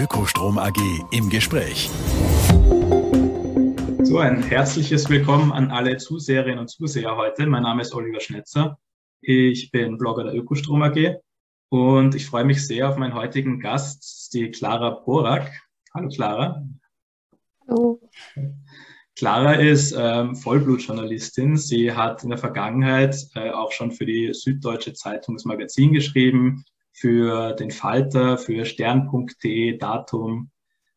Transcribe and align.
Ökostrom 0.00 0.56
AG 0.56 0.78
im 1.10 1.28
Gespräch. 1.28 1.90
So, 4.02 4.16
ein 4.16 4.42
herzliches 4.42 5.10
Willkommen 5.10 5.52
an 5.52 5.70
alle 5.70 5.98
Zuseherinnen 5.98 6.58
und 6.58 6.68
Zuseher 6.68 7.16
heute. 7.16 7.44
Mein 7.46 7.64
Name 7.64 7.82
ist 7.82 7.94
Oliver 7.94 8.20
Schnetzer. 8.20 8.78
Ich 9.20 9.70
bin 9.70 9.98
Blogger 9.98 10.24
der 10.24 10.34
Ökostrom 10.34 10.80
AG 10.80 11.16
und 11.68 12.14
ich 12.14 12.24
freue 12.24 12.46
mich 12.46 12.66
sehr 12.66 12.88
auf 12.88 12.96
meinen 12.96 13.12
heutigen 13.12 13.60
Gast, 13.60 14.32
die 14.32 14.50
Clara 14.50 14.88
Borak. 14.88 15.52
Hallo 15.92 16.08
Clara. 16.08 16.64
Hallo. 17.68 18.00
Clara 19.16 19.52
ist 19.52 19.94
ähm, 19.94 20.34
Vollblutjournalistin. 20.34 21.58
Sie 21.58 21.92
hat 21.92 22.22
in 22.22 22.30
der 22.30 22.38
Vergangenheit 22.38 23.16
äh, 23.34 23.50
auch 23.50 23.72
schon 23.72 23.92
für 23.92 24.06
die 24.06 24.32
Süddeutsche 24.32 24.94
Zeitung 24.94 25.34
das 25.36 25.44
Magazin 25.44 25.92
geschrieben, 25.92 26.64
für 27.00 27.54
den 27.54 27.70
Falter, 27.70 28.36
für 28.36 28.66
stern.de, 28.66 29.78
Datum. 29.78 30.50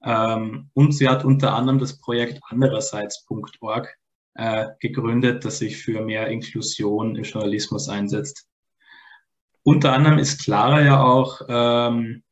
Ähm, 0.03 0.69
und 0.73 0.91
sie 0.93 1.07
hat 1.07 1.23
unter 1.23 1.53
anderem 1.53 1.79
das 1.79 1.97
Projekt 1.97 2.41
andererseits.org 2.49 3.87
äh, 4.33 4.65
gegründet, 4.81 5.45
das 5.45 5.59
sich 5.59 5.77
für 5.77 6.01
mehr 6.01 6.27
Inklusion 6.27 7.15
im 7.15 7.23
Journalismus 7.23 7.87
einsetzt. 7.87 8.47
Unter 9.63 9.93
anderem 9.93 10.19
ist 10.19 10.43
Clara 10.43 10.81
ja 10.81 11.01
auch 11.01 11.39
ähm, 11.47 12.23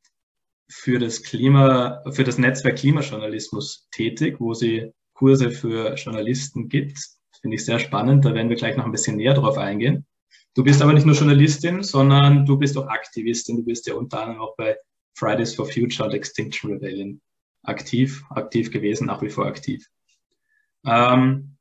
für 0.69 0.99
das 0.99 1.23
Klima, 1.23 2.03
für 2.11 2.25
das 2.25 2.37
Netzwerk 2.37 2.77
Klimajournalismus 2.77 3.87
tätig, 3.91 4.35
wo 4.39 4.53
sie 4.53 4.91
Kurse 5.13 5.49
für 5.49 5.93
Journalisten 5.95 6.67
gibt. 6.67 6.99
Finde 7.39 7.55
ich 7.55 7.63
sehr 7.63 7.79
spannend. 7.79 8.25
Da 8.25 8.33
werden 8.33 8.49
wir 8.49 8.57
gleich 8.57 8.75
noch 8.75 8.85
ein 8.85 8.91
bisschen 8.91 9.15
näher 9.15 9.33
drauf 9.33 9.57
eingehen. 9.57 10.05
Du 10.53 10.63
bist 10.63 10.81
aber 10.81 10.93
nicht 10.93 11.05
nur 11.05 11.15
Journalistin, 11.15 11.81
sondern 11.81 12.45
du 12.45 12.57
bist 12.57 12.77
auch 12.77 12.87
Aktivistin. 12.87 13.57
Du 13.57 13.63
bist 13.63 13.87
ja 13.87 13.93
unter 13.93 14.21
anderem 14.21 14.41
auch 14.41 14.55
bei 14.57 14.77
Fridays 15.13 15.55
for 15.55 15.65
Future 15.65 16.07
und 16.07 16.13
Extinction 16.13 16.73
Rebellion 16.73 17.21
aktiv, 17.63 18.23
aktiv 18.29 18.71
gewesen, 18.71 19.07
nach 19.07 19.21
wie 19.21 19.29
vor 19.29 19.45
aktiv. 19.45 19.87
Ähm, 20.85 21.57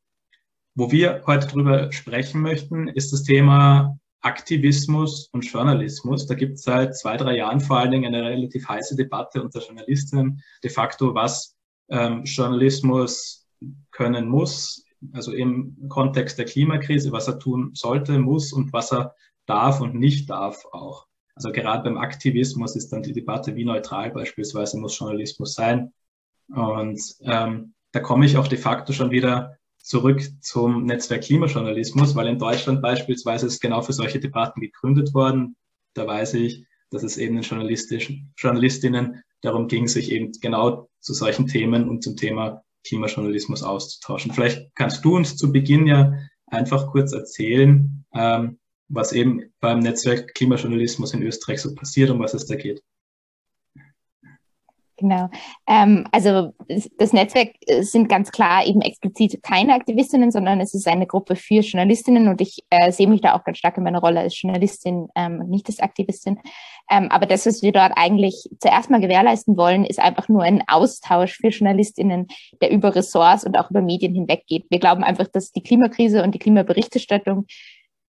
wo 0.74 0.90
wir 0.90 1.22
heute 1.26 1.46
drüber 1.46 1.92
sprechen 1.92 2.40
möchten, 2.40 2.88
ist 2.88 3.12
das 3.12 3.22
Thema 3.22 3.98
Aktivismus 4.22 5.28
und 5.32 5.44
Journalismus. 5.44 6.26
Da 6.26 6.34
gibt 6.34 6.54
es 6.54 6.62
seit 6.62 6.96
zwei, 6.96 7.16
drei 7.16 7.36
Jahren 7.36 7.60
vor 7.60 7.78
allen 7.78 7.90
Dingen 7.90 8.14
eine 8.14 8.28
relativ 8.28 8.68
heiße 8.68 8.96
Debatte 8.96 9.42
unter 9.42 9.60
Journalistinnen, 9.60 10.42
de 10.62 10.70
facto, 10.70 11.14
was 11.14 11.56
ähm, 11.90 12.24
Journalismus 12.24 13.46
können 13.90 14.28
muss, 14.28 14.84
also 15.12 15.32
im 15.32 15.88
Kontext 15.88 16.38
der 16.38 16.44
Klimakrise, 16.44 17.12
was 17.12 17.28
er 17.28 17.38
tun 17.38 17.70
sollte, 17.74 18.18
muss 18.18 18.52
und 18.52 18.72
was 18.72 18.92
er 18.92 19.14
darf 19.46 19.80
und 19.80 19.94
nicht 19.94 20.30
darf 20.30 20.64
auch. 20.72 21.06
Also 21.34 21.52
gerade 21.52 21.84
beim 21.84 21.96
Aktivismus 21.96 22.76
ist 22.76 22.90
dann 22.90 23.02
die 23.02 23.12
Debatte, 23.12 23.56
wie 23.56 23.64
neutral 23.64 24.10
beispielsweise 24.10 24.78
muss 24.78 24.98
Journalismus 24.98 25.54
sein. 25.54 25.92
Und 26.48 27.00
ähm, 27.22 27.74
da 27.92 28.00
komme 28.00 28.26
ich 28.26 28.36
auch 28.36 28.48
de 28.48 28.58
facto 28.58 28.92
schon 28.92 29.10
wieder 29.10 29.56
zurück 29.78 30.22
zum 30.40 30.84
Netzwerk 30.84 31.22
Klimajournalismus, 31.22 32.14
weil 32.14 32.28
in 32.28 32.38
Deutschland 32.38 32.82
beispielsweise 32.82 33.46
ist 33.46 33.60
genau 33.60 33.80
für 33.82 33.92
solche 33.92 34.20
Debatten 34.20 34.60
gegründet 34.60 35.14
worden. 35.14 35.56
Da 35.94 36.06
weiß 36.06 36.34
ich, 36.34 36.66
dass 36.90 37.02
es 37.02 37.16
eben 37.16 37.36
den 37.36 37.44
journalistischen 37.44 38.32
Journalistinnen 38.36 39.22
darum 39.40 39.68
ging, 39.68 39.88
sich 39.88 40.12
eben 40.12 40.32
genau 40.40 40.88
zu 41.00 41.14
solchen 41.14 41.46
Themen 41.46 41.88
und 41.88 42.02
zum 42.02 42.16
Thema 42.16 42.62
Klimajournalismus 42.86 43.62
auszutauschen. 43.62 44.32
Vielleicht 44.32 44.74
kannst 44.74 45.04
du 45.04 45.16
uns 45.16 45.36
zu 45.36 45.52
Beginn 45.52 45.86
ja 45.86 46.12
einfach 46.46 46.88
kurz 46.88 47.12
erzählen, 47.12 48.04
ähm, 48.14 48.58
was 48.88 49.12
eben 49.12 49.52
beim 49.60 49.78
Netzwerk 49.80 50.34
Klimajournalismus 50.34 51.14
in 51.14 51.22
Österreich 51.22 51.60
so 51.60 51.74
passiert, 51.74 52.10
um 52.10 52.18
was 52.18 52.34
es 52.34 52.46
da 52.46 52.56
geht. 52.56 52.82
Genau. 55.00 55.30
Ähm, 55.66 56.04
also 56.12 56.52
das 56.98 57.14
Netzwerk 57.14 57.54
sind 57.80 58.10
ganz 58.10 58.30
klar 58.30 58.66
eben 58.66 58.82
explizit 58.82 59.42
keine 59.42 59.72
Aktivistinnen, 59.72 60.30
sondern 60.30 60.60
es 60.60 60.74
ist 60.74 60.86
eine 60.86 61.06
Gruppe 61.06 61.36
für 61.36 61.60
Journalistinnen 61.60 62.28
und 62.28 62.42
ich 62.42 62.58
äh, 62.68 62.92
sehe 62.92 63.08
mich 63.08 63.22
da 63.22 63.34
auch 63.34 63.42
ganz 63.42 63.56
stark 63.56 63.78
in 63.78 63.84
meiner 63.84 64.00
Rolle 64.00 64.20
als 64.20 64.40
Journalistin 64.40 65.08
ähm, 65.16 65.38
nicht 65.48 65.68
als 65.68 65.80
Aktivistin. 65.80 66.38
Ähm, 66.90 67.08
aber 67.10 67.24
das, 67.24 67.46
was 67.46 67.62
wir 67.62 67.72
dort 67.72 67.92
eigentlich 67.96 68.50
zuerst 68.60 68.90
mal 68.90 69.00
gewährleisten 69.00 69.56
wollen, 69.56 69.86
ist 69.86 70.00
einfach 70.00 70.28
nur 70.28 70.42
ein 70.42 70.62
Austausch 70.68 71.38
für 71.38 71.48
Journalistinnen, 71.48 72.26
der 72.60 72.70
über 72.70 72.94
Ressorts 72.94 73.44
und 73.44 73.56
auch 73.56 73.70
über 73.70 73.80
Medien 73.80 74.14
hinweggeht. 74.14 74.66
Wir 74.68 74.80
glauben 74.80 75.02
einfach, 75.02 75.28
dass 75.28 75.50
die 75.50 75.62
Klimakrise 75.62 76.22
und 76.22 76.34
die 76.34 76.38
Klimaberichterstattung 76.38 77.46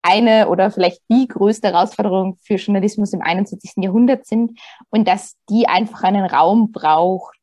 eine 0.09 0.49
oder 0.49 0.71
vielleicht 0.71 1.03
die 1.11 1.29
größte 1.29 1.69
Herausforderung 1.69 2.39
für 2.41 2.55
Journalismus 2.55 3.13
im 3.13 3.21
21. 3.21 3.73
Jahrhundert 3.77 4.27
sind 4.27 4.59
und 4.91 5.07
dass 5.07 5.35
die 5.51 5.69
einfach 5.69 6.03
einen 6.03 6.25
Raum 6.25 6.73
braucht, 6.73 7.38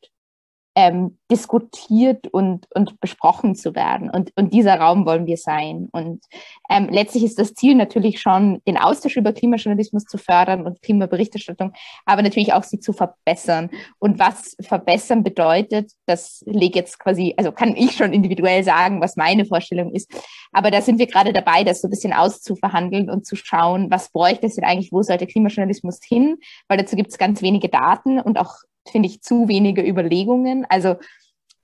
ähm, 0.75 1.17
diskutiert 1.31 2.27
und, 2.27 2.67
und 2.75 2.99
besprochen 2.99 3.55
zu 3.55 3.73
werden. 3.75 4.09
Und, 4.09 4.31
und 4.35 4.53
dieser 4.53 4.77
Raum 4.77 5.05
wollen 5.05 5.25
wir 5.25 5.37
sein. 5.37 5.87
Und 5.91 6.23
ähm, 6.69 6.89
letztlich 6.91 7.23
ist 7.23 7.39
das 7.39 7.53
Ziel 7.53 7.75
natürlich 7.75 8.19
schon, 8.19 8.61
den 8.67 8.77
Austausch 8.77 9.15
über 9.15 9.31
Klimajournalismus 9.31 10.03
zu 10.03 10.17
fördern 10.17 10.65
und 10.65 10.81
Klimaberichterstattung, 10.81 11.71
aber 12.05 12.21
natürlich 12.21 12.51
auch 12.51 12.63
sie 12.63 12.79
zu 12.79 12.91
verbessern. 12.91 13.69
Und 13.99 14.19
was 14.19 14.57
verbessern 14.61 15.23
bedeutet, 15.23 15.91
das 16.05 16.43
lege 16.45 16.79
jetzt 16.79 16.99
quasi, 16.99 17.33
also 17.37 17.53
kann 17.53 17.75
ich 17.77 17.93
schon 17.93 18.11
individuell 18.11 18.63
sagen, 18.65 19.01
was 19.01 19.15
meine 19.15 19.45
Vorstellung 19.45 19.93
ist. 19.93 20.11
Aber 20.51 20.71
da 20.71 20.81
sind 20.81 20.99
wir 20.99 21.07
gerade 21.07 21.31
dabei, 21.31 21.63
das 21.63 21.81
so 21.81 21.87
ein 21.87 21.91
bisschen 21.91 22.13
auszuverhandeln 22.13 23.09
und 23.09 23.25
zu 23.25 23.37
schauen, 23.37 23.89
was 23.89 24.11
bräuchte 24.11 24.47
es 24.47 24.55
denn 24.55 24.65
eigentlich, 24.65 24.91
wo 24.91 25.01
sollte 25.01 25.25
Klimajournalismus 25.25 25.99
hin? 26.05 26.37
Weil 26.67 26.77
dazu 26.77 26.97
gibt 26.97 27.11
es 27.11 27.17
ganz 27.17 27.41
wenige 27.41 27.69
Daten 27.69 28.19
und 28.19 28.37
auch 28.37 28.55
finde 28.89 29.09
ich, 29.09 29.21
zu 29.21 29.47
wenige 29.47 29.87
Überlegungen. 29.87 30.65
Also 30.69 30.95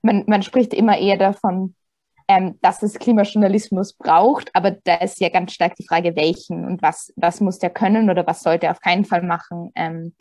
man, 0.02 0.24
man 0.26 0.42
spricht 0.42 0.74
immer 0.74 0.98
eher 0.98 1.16
davon, 1.16 1.74
ähm, 2.28 2.58
dass 2.62 2.82
es 2.82 2.98
Klimajournalismus 2.98 3.94
braucht, 3.94 4.50
aber 4.54 4.72
da 4.84 4.96
ist 4.96 5.20
ja 5.20 5.28
ganz 5.28 5.52
stark 5.52 5.74
die 5.76 5.86
Frage, 5.86 6.16
welchen 6.16 6.64
und 6.64 6.82
was, 6.82 7.12
was 7.16 7.40
muss 7.40 7.58
der 7.58 7.70
können 7.70 8.10
oder 8.10 8.26
was 8.26 8.42
sollte 8.42 8.66
er 8.66 8.72
auf 8.72 8.80
keinen 8.80 9.04
Fall 9.04 9.22
machen. 9.22 9.70
Ähm, 9.74 10.14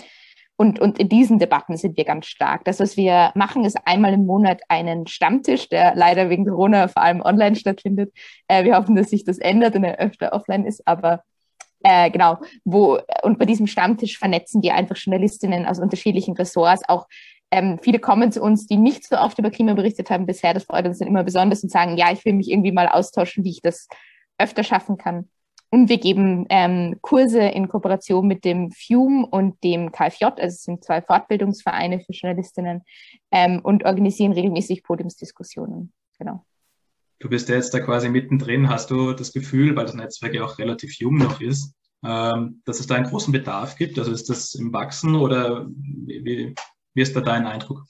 und, 0.58 0.80
und 0.80 1.00
in 1.00 1.10
diesen 1.10 1.40
Debatten 1.40 1.76
sind 1.76 1.98
wir 1.98 2.06
ganz 2.06 2.28
stark. 2.28 2.66
Das, 2.66 2.80
was 2.80 2.96
wir 2.96 3.32
machen, 3.34 3.66
ist 3.66 3.80
einmal 3.86 4.14
im 4.14 4.28
Monat 4.28 4.62
einen 4.68 5.08
Stammtisch, 5.08 5.70
der 5.70 5.96
leider 5.96 6.30
wegen 6.30 6.46
Corona 6.46 6.88
vor 6.88 7.02
allem 7.02 7.22
online 7.22 7.56
stattfindet. 7.56 8.14
Äh, 8.48 8.64
wir 8.64 8.76
hoffen, 8.76 8.96
dass 8.96 9.10
sich 9.10 9.24
das 9.24 9.40
ändert 9.40 9.76
und 9.76 9.84
er 9.84 9.98
öfter 9.98 10.34
offline 10.34 10.66
ist, 10.66 10.88
aber 10.88 11.24
äh, 11.84 12.10
genau, 12.12 12.38
wo, 12.64 13.00
und 13.24 13.40
bei 13.40 13.46
diesem 13.46 13.68
Stammtisch 13.68 14.18
vernetzen 14.18 14.62
wir 14.62 14.76
einfach 14.76 14.96
Journalistinnen 14.96 15.66
aus 15.66 15.80
unterschiedlichen 15.80 16.36
Ressorts. 16.36 16.84
Auch 16.88 17.08
ähm, 17.52 17.80
viele 17.82 18.00
kommen 18.00 18.32
zu 18.32 18.42
uns, 18.42 18.68
die 18.68 18.78
nicht 18.78 19.08
so 19.08 19.18
oft 19.18 19.38
über 19.38 19.52
Klima 19.52 19.74
berichtet 19.74 20.10
haben 20.10 20.26
bisher. 20.26 20.54
Das 20.54 20.64
freut 20.64 20.86
uns 20.86 21.00
dann 21.00 21.08
immer 21.08 21.24
besonders 21.24 21.64
und 21.64 21.70
sagen, 21.70 21.98
ja, 21.98 22.12
ich 22.12 22.24
will 22.24 22.34
mich 22.34 22.50
irgendwie 22.50 22.72
mal 22.72 22.88
austauschen, 22.88 23.44
wie 23.44 23.52
ich 23.52 23.62
das 23.62 23.88
öfter 24.38 24.64
schaffen 24.64 24.98
kann. 24.98 25.30
Und 25.74 25.88
wir 25.88 26.00
geben 26.00 26.46
ähm, 26.50 26.98
Kurse 27.02 27.40
in 27.40 27.70
Kooperation 27.70 28.28
mit 28.28 28.44
dem 28.44 28.72
FUME 28.72 29.26
und 29.26 29.64
dem 29.64 29.92
KFJ, 29.92 30.26
also 30.26 30.42
es 30.44 30.64
sind 30.64 30.84
zwei 30.84 31.02
Fortbildungsvereine 31.02 32.02
für 32.02 32.12
Journalistinnen, 32.12 32.84
ähm, 33.32 33.62
und 33.64 33.86
organisieren 33.86 34.34
regelmäßig 34.34 34.84
Podiumsdiskussionen. 34.84 35.94
Genau. 36.20 36.46
Du 37.22 37.30
bist 37.30 37.50
ja 37.50 37.56
jetzt 37.56 37.74
da 37.74 37.80
quasi 37.80 38.10
mittendrin. 38.10 38.68
Hast 38.68 38.90
du 38.90 39.14
das 39.14 39.32
Gefühl, 39.32 39.76
weil 39.76 39.86
das 39.86 39.94
Netzwerk 39.94 40.34
ja 40.34 40.44
auch 40.44 40.58
relativ 40.58 40.96
jung 40.96 41.18
noch 41.18 41.40
ist, 41.40 41.76
ähm, 42.04 42.62
dass 42.66 42.80
es 42.80 42.88
da 42.88 42.96
einen 42.96 43.06
großen 43.06 43.32
Bedarf 43.32 43.76
gibt? 43.76 44.00
Also 44.00 44.12
ist 44.12 44.30
das 44.30 44.56
im 44.56 44.74
Wachsen 44.74 45.16
oder 45.16 45.68
wie, 45.68 46.56
wie 46.94 47.02
ist 47.02 47.16
da 47.16 47.22
dein 47.22 47.46
Eindruck? 47.46 47.86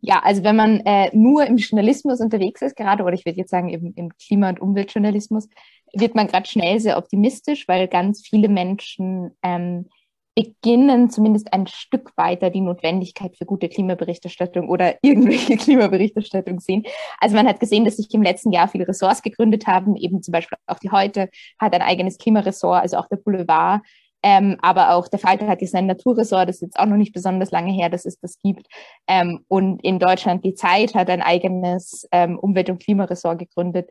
Ja, 0.00 0.20
also 0.22 0.44
wenn 0.44 0.56
man 0.56 0.80
äh, 0.80 1.14
nur 1.16 1.46
im 1.46 1.56
Journalismus 1.56 2.20
unterwegs 2.20 2.62
ist, 2.62 2.76
gerade, 2.76 3.04
oder 3.04 3.14
ich 3.14 3.24
würde 3.24 3.38
jetzt 3.38 3.50
sagen 3.50 3.68
im, 3.68 3.92
im 3.96 4.10
Klima- 4.16 4.50
und 4.50 4.60
Umweltjournalismus, 4.60 5.48
wird 5.94 6.14
man 6.14 6.26
gerade 6.26 6.48
schnell 6.48 6.80
sehr 6.80 6.98
optimistisch, 6.98 7.68
weil 7.68 7.88
ganz 7.88 8.26
viele 8.26 8.48
Menschen 8.48 9.30
ähm, 9.42 9.88
beginnen 10.34 11.10
zumindest 11.10 11.52
ein 11.52 11.66
Stück 11.66 12.12
weiter 12.16 12.50
die 12.50 12.60
Notwendigkeit 12.60 13.36
für 13.36 13.44
gute 13.44 13.68
Klimaberichterstattung 13.68 14.68
oder 14.68 14.96
irgendwelche 15.02 15.56
Klimaberichterstattung 15.58 16.60
sehen. 16.60 16.84
Also 17.20 17.36
man 17.36 17.46
hat 17.46 17.60
gesehen, 17.60 17.84
dass 17.84 17.96
sich 17.96 18.12
im 18.12 18.22
letzten 18.22 18.50
Jahr 18.50 18.68
viele 18.68 18.88
Ressorts 18.88 19.22
gegründet 19.22 19.66
haben, 19.66 19.96
eben 19.96 20.22
zum 20.22 20.32
Beispiel 20.32 20.58
auch 20.66 20.78
die 20.78 20.90
Heute 20.90 21.28
hat 21.58 21.74
ein 21.74 21.82
eigenes 21.82 22.18
Klimaressort, 22.18 22.82
also 22.82 22.96
auch 22.96 23.08
der 23.08 23.16
Boulevard. 23.16 23.82
Ähm, 24.26 24.56
aber 24.62 24.94
auch 24.94 25.06
der 25.06 25.18
Falter 25.18 25.46
hat 25.46 25.60
jetzt 25.60 25.74
ein 25.74 25.86
Naturressort, 25.86 26.48
das 26.48 26.56
ist 26.56 26.62
jetzt 26.62 26.78
auch 26.78 26.86
noch 26.86 26.96
nicht 26.96 27.12
besonders 27.12 27.50
lange 27.50 27.72
her, 27.72 27.90
dass 27.90 28.06
es 28.06 28.18
das 28.18 28.38
gibt. 28.38 28.66
Ähm, 29.06 29.44
und 29.48 29.84
in 29.84 29.98
Deutschland 29.98 30.44
die 30.44 30.54
Zeit 30.54 30.94
hat 30.94 31.10
ein 31.10 31.20
eigenes 31.20 32.08
ähm, 32.10 32.38
Umwelt- 32.38 32.70
und 32.70 32.82
Klimaressort 32.82 33.38
gegründet. 33.38 33.90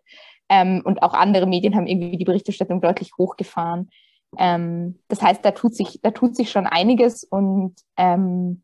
Ähm, 0.49 0.81
und 0.83 1.03
auch 1.03 1.13
andere 1.13 1.45
Medien 1.45 1.75
haben 1.75 1.85
irgendwie 1.85 2.17
die 2.17 2.25
Berichterstattung 2.25 2.81
deutlich 2.81 3.11
hochgefahren. 3.17 3.91
Ähm, 4.37 4.99
das 5.07 5.21
heißt, 5.21 5.43
da 5.43 5.51
tut 5.51 5.75
sich, 5.75 5.99
da 6.01 6.11
tut 6.11 6.35
sich 6.35 6.51
schon 6.51 6.67
einiges 6.67 7.23
und 7.23 7.75
ähm, 7.97 8.63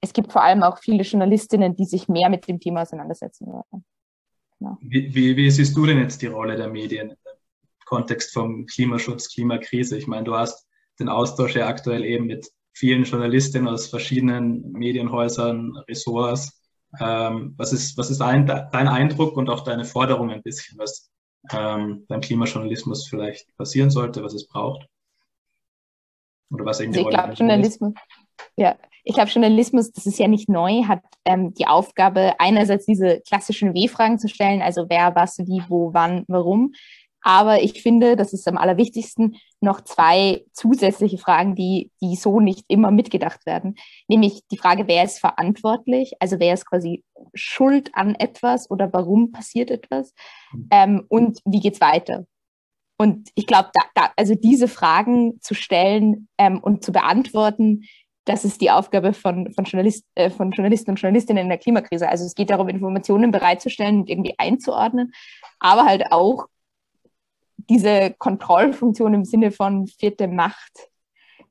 es 0.00 0.12
gibt 0.12 0.32
vor 0.32 0.42
allem 0.42 0.62
auch 0.62 0.78
viele 0.78 1.04
Journalistinnen, 1.04 1.76
die 1.76 1.84
sich 1.84 2.08
mehr 2.08 2.28
mit 2.28 2.48
dem 2.48 2.58
Thema 2.60 2.82
auseinandersetzen 2.82 3.46
werden. 3.46 3.84
Genau. 4.58 4.78
Wie, 4.80 5.14
wie, 5.14 5.36
wie, 5.36 5.50
siehst 5.50 5.76
du 5.76 5.86
denn 5.86 5.98
jetzt 5.98 6.22
die 6.22 6.26
Rolle 6.26 6.56
der 6.56 6.68
Medien 6.68 7.10
im 7.10 7.16
Kontext 7.84 8.32
vom 8.32 8.66
Klimaschutz, 8.66 9.32
Klimakrise? 9.32 9.96
Ich 9.96 10.06
meine, 10.06 10.24
du 10.24 10.34
hast 10.34 10.66
den 10.98 11.08
Austausch 11.08 11.54
ja 11.54 11.68
aktuell 11.68 12.04
eben 12.04 12.26
mit 12.26 12.48
vielen 12.72 13.04
Journalistinnen 13.04 13.68
aus 13.68 13.86
verschiedenen 13.86 14.72
Medienhäusern, 14.72 15.76
Ressorts. 15.88 16.60
Ähm, 17.00 17.54
was 17.56 17.72
ist, 17.72 17.96
was 17.96 18.10
ist 18.10 18.20
dein, 18.20 18.46
dein 18.46 18.88
Eindruck 18.88 19.36
und 19.36 19.48
auch 19.48 19.64
deine 19.64 19.84
Forderung 19.84 20.30
ein 20.30 20.42
bisschen, 20.42 20.78
was 20.78 21.10
ähm, 21.50 22.04
beim 22.08 22.20
Klimajournalismus 22.20 23.08
vielleicht 23.08 23.56
passieren 23.56 23.90
sollte, 23.90 24.22
was 24.22 24.34
es 24.34 24.46
braucht? 24.46 24.86
Oder 26.52 26.64
was 26.64 26.80
irgendwie 26.80 27.00
also 27.00 27.10
ich 27.10 27.14
glaube, 27.14 27.32
Journalismus, 27.34 27.94
ja, 28.56 28.76
ich 29.04 29.14
glaube, 29.14 29.30
Journalismus, 29.30 29.90
das 29.92 30.06
ist 30.06 30.18
ja 30.18 30.28
nicht 30.28 30.48
neu, 30.48 30.84
hat 30.84 31.02
ähm, 31.24 31.54
die 31.54 31.66
Aufgabe, 31.66 32.34
einerseits 32.38 32.86
diese 32.86 33.20
klassischen 33.26 33.74
W-Fragen 33.74 34.18
zu 34.18 34.28
stellen, 34.28 34.62
also 34.62 34.86
wer, 34.88 35.14
was, 35.14 35.38
wie, 35.38 35.62
wo, 35.68 35.92
wann, 35.92 36.24
warum. 36.28 36.72
Aber 37.24 37.62
ich 37.62 37.82
finde, 37.82 38.16
das 38.16 38.32
ist 38.32 38.48
am 38.48 38.58
allerwichtigsten, 38.58 39.36
noch 39.60 39.80
zwei 39.82 40.44
zusätzliche 40.52 41.18
Fragen, 41.18 41.54
die, 41.54 41.90
die 42.00 42.16
so 42.16 42.40
nicht 42.40 42.64
immer 42.66 42.90
mitgedacht 42.90 43.46
werden. 43.46 43.76
Nämlich 44.08 44.42
die 44.50 44.56
Frage, 44.56 44.88
wer 44.88 45.04
ist 45.04 45.20
verantwortlich? 45.20 46.14
Also 46.18 46.40
wer 46.40 46.52
ist 46.54 46.66
quasi 46.66 47.04
schuld 47.32 47.90
an 47.94 48.16
etwas 48.16 48.68
oder 48.70 48.92
warum 48.92 49.30
passiert 49.30 49.70
etwas? 49.70 50.12
Mhm. 50.52 50.68
Ähm, 50.72 51.04
und 51.08 51.38
wie 51.44 51.60
geht's 51.60 51.80
weiter? 51.80 52.26
Und 52.96 53.30
ich 53.34 53.46
glaube, 53.46 53.70
da, 53.72 53.80
da, 53.94 54.12
also 54.16 54.34
diese 54.34 54.68
Fragen 54.68 55.40
zu 55.40 55.54
stellen 55.54 56.28
ähm, 56.38 56.58
und 56.58 56.84
zu 56.84 56.92
beantworten, 56.92 57.84
das 58.24 58.44
ist 58.44 58.60
die 58.60 58.70
Aufgabe 58.70 59.12
von, 59.12 59.52
von, 59.52 59.64
Journalist, 59.64 60.04
äh, 60.14 60.30
von 60.30 60.52
Journalisten 60.52 60.90
und 60.90 61.00
Journalistinnen 61.00 61.42
in 61.42 61.48
der 61.48 61.58
Klimakrise. 61.58 62.08
Also 62.08 62.24
es 62.24 62.34
geht 62.34 62.50
darum, 62.50 62.68
Informationen 62.68 63.30
bereitzustellen 63.32 64.00
und 64.00 64.10
irgendwie 64.10 64.34
einzuordnen, 64.38 65.12
aber 65.58 65.84
halt 65.84 66.12
auch 66.12 66.46
diese 67.68 68.14
Kontrollfunktion 68.18 69.14
im 69.14 69.24
Sinne 69.24 69.50
von 69.50 69.86
vierte 69.86 70.28
Macht 70.28 70.88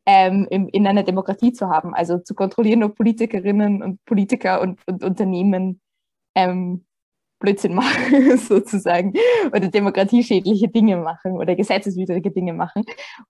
ähm, 0.05 0.47
in, 0.49 0.69
in 0.69 0.87
einer 0.87 1.03
Demokratie 1.03 1.53
zu 1.53 1.69
haben. 1.69 1.93
Also 1.93 2.19
zu 2.19 2.33
kontrollieren, 2.33 2.83
ob 2.83 2.95
Politikerinnen 2.95 3.83
und 3.83 4.03
Politiker 4.05 4.61
und, 4.61 4.79
und 4.87 5.03
Unternehmen 5.03 5.81
ähm, 6.35 6.85
Blödsinn 7.41 7.73
machen, 7.75 8.37
sozusagen, 8.37 9.13
oder 9.47 9.67
demokratieschädliche 9.67 10.69
Dinge 10.69 10.95
machen 10.95 11.33
oder 11.33 11.55
gesetzeswidrige 11.55 12.31
Dinge 12.31 12.53
machen. 12.53 12.83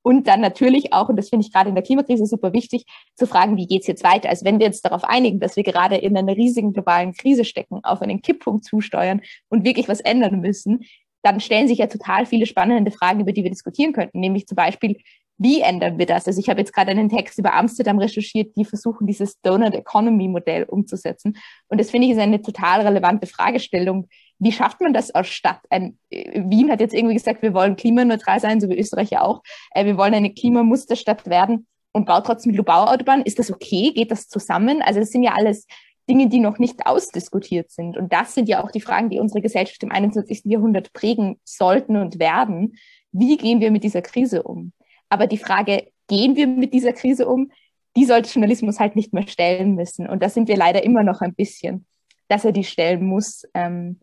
Und 0.03 0.27
dann 0.27 0.41
natürlich 0.41 0.93
auch, 0.93 1.09
und 1.09 1.15
das 1.15 1.29
finde 1.29 1.45
ich 1.45 1.51
gerade 1.51 1.69
in 1.69 1.75
der 1.75 1.83
Klimakrise 1.83 2.27
super 2.27 2.53
wichtig, 2.53 2.85
zu 3.15 3.25
fragen, 3.25 3.57
wie 3.57 3.65
geht 3.65 3.81
es 3.81 3.87
jetzt 3.87 4.03
weiter? 4.03 4.29
Also 4.29 4.45
wenn 4.45 4.59
wir 4.59 4.67
jetzt 4.67 4.85
darauf 4.85 5.03
einigen, 5.03 5.39
dass 5.39 5.55
wir 5.55 5.63
gerade 5.63 5.95
in 5.95 6.15
einer 6.15 6.37
riesigen 6.37 6.73
globalen 6.73 7.13
Krise 7.13 7.45
stecken, 7.45 7.79
auf 7.83 8.01
einen 8.03 8.21
Kipppunkt 8.21 8.65
zusteuern 8.65 9.21
und 9.49 9.65
wirklich 9.65 9.89
was 9.89 10.01
ändern 10.01 10.41
müssen, 10.41 10.85
dann 11.23 11.39
stellen 11.39 11.67
sich 11.67 11.79
ja 11.79 11.87
total 11.87 12.25
viele 12.25 12.45
spannende 12.45 12.91
Fragen, 12.91 13.21
über 13.21 13.31
die 13.31 13.43
wir 13.43 13.51
diskutieren 13.51 13.93
könnten, 13.93 14.19
nämlich 14.19 14.47
zum 14.47 14.55
Beispiel, 14.55 14.97
wie 15.41 15.61
ändern 15.61 15.97
wir 15.97 16.05
das? 16.05 16.27
Also 16.27 16.39
ich 16.39 16.49
habe 16.49 16.59
jetzt 16.59 16.71
gerade 16.71 16.91
einen 16.91 17.09
Text 17.09 17.39
über 17.39 17.55
Amsterdam 17.55 17.97
recherchiert, 17.97 18.55
die 18.55 18.63
versuchen, 18.63 19.07
dieses 19.07 19.41
Donut 19.41 19.73
Economy 19.73 20.27
Modell 20.27 20.65
umzusetzen. 20.65 21.35
Und 21.67 21.81
das 21.81 21.89
finde 21.89 22.05
ich 22.05 22.13
ist 22.13 22.19
eine 22.19 22.43
total 22.43 22.81
relevante 22.81 23.25
Fragestellung. 23.25 24.07
Wie 24.37 24.51
schafft 24.51 24.81
man 24.81 24.93
das 24.93 25.09
als 25.09 25.29
Stadt? 25.29 25.61
Ein, 25.71 25.97
Wien 26.11 26.69
hat 26.69 26.79
jetzt 26.79 26.93
irgendwie 26.93 27.15
gesagt, 27.15 27.41
wir 27.41 27.55
wollen 27.55 27.75
klimaneutral 27.75 28.39
sein, 28.39 28.61
so 28.61 28.69
wie 28.69 28.77
Österreich 28.77 29.09
ja 29.09 29.23
auch. 29.23 29.41
Äh, 29.71 29.85
wir 29.85 29.97
wollen 29.97 30.13
eine 30.13 30.31
Klimamusterstadt 30.31 31.27
werden 31.27 31.65
und 31.91 32.05
baut 32.05 32.27
trotzdem 32.27 32.53
Lubau-Autobahn. 32.53 33.23
Ist 33.23 33.39
das 33.39 33.51
okay? 33.51 33.93
Geht 33.95 34.11
das 34.11 34.29
zusammen? 34.29 34.83
Also 34.83 34.99
das 34.99 35.09
sind 35.09 35.23
ja 35.23 35.33
alles 35.35 35.65
Dinge, 36.07 36.29
die 36.29 36.39
noch 36.39 36.59
nicht 36.59 36.85
ausdiskutiert 36.85 37.71
sind. 37.71 37.97
Und 37.97 38.13
das 38.13 38.35
sind 38.35 38.47
ja 38.47 38.63
auch 38.63 38.69
die 38.69 38.81
Fragen, 38.81 39.09
die 39.09 39.19
unsere 39.19 39.41
Gesellschaft 39.41 39.81
im 39.81 39.91
21. 39.91 40.41
Jahrhundert 40.45 40.93
prägen 40.93 41.39
sollten 41.43 41.95
und 41.95 42.19
werden. 42.19 42.75
Wie 43.11 43.37
gehen 43.37 43.59
wir 43.59 43.71
mit 43.71 43.83
dieser 43.83 44.03
Krise 44.03 44.43
um? 44.43 44.71
Aber 45.11 45.27
die 45.27 45.37
Frage, 45.37 45.91
gehen 46.07 46.37
wir 46.37 46.47
mit 46.47 46.73
dieser 46.73 46.93
Krise 46.93 47.27
um, 47.27 47.51
die 47.97 48.05
sollte 48.05 48.29
Journalismus 48.29 48.79
halt 48.79 48.95
nicht 48.95 49.11
mehr 49.11 49.27
stellen 49.27 49.75
müssen. 49.75 50.07
Und 50.07 50.23
da 50.23 50.29
sind 50.29 50.47
wir 50.47 50.55
leider 50.55 50.83
immer 50.83 51.03
noch 51.03 51.19
ein 51.19 51.35
bisschen, 51.35 51.85
dass 52.29 52.45
er 52.45 52.53
die 52.53 52.63
stellen 52.63 53.03
muss. 53.05 53.43
Ähm, 53.53 53.99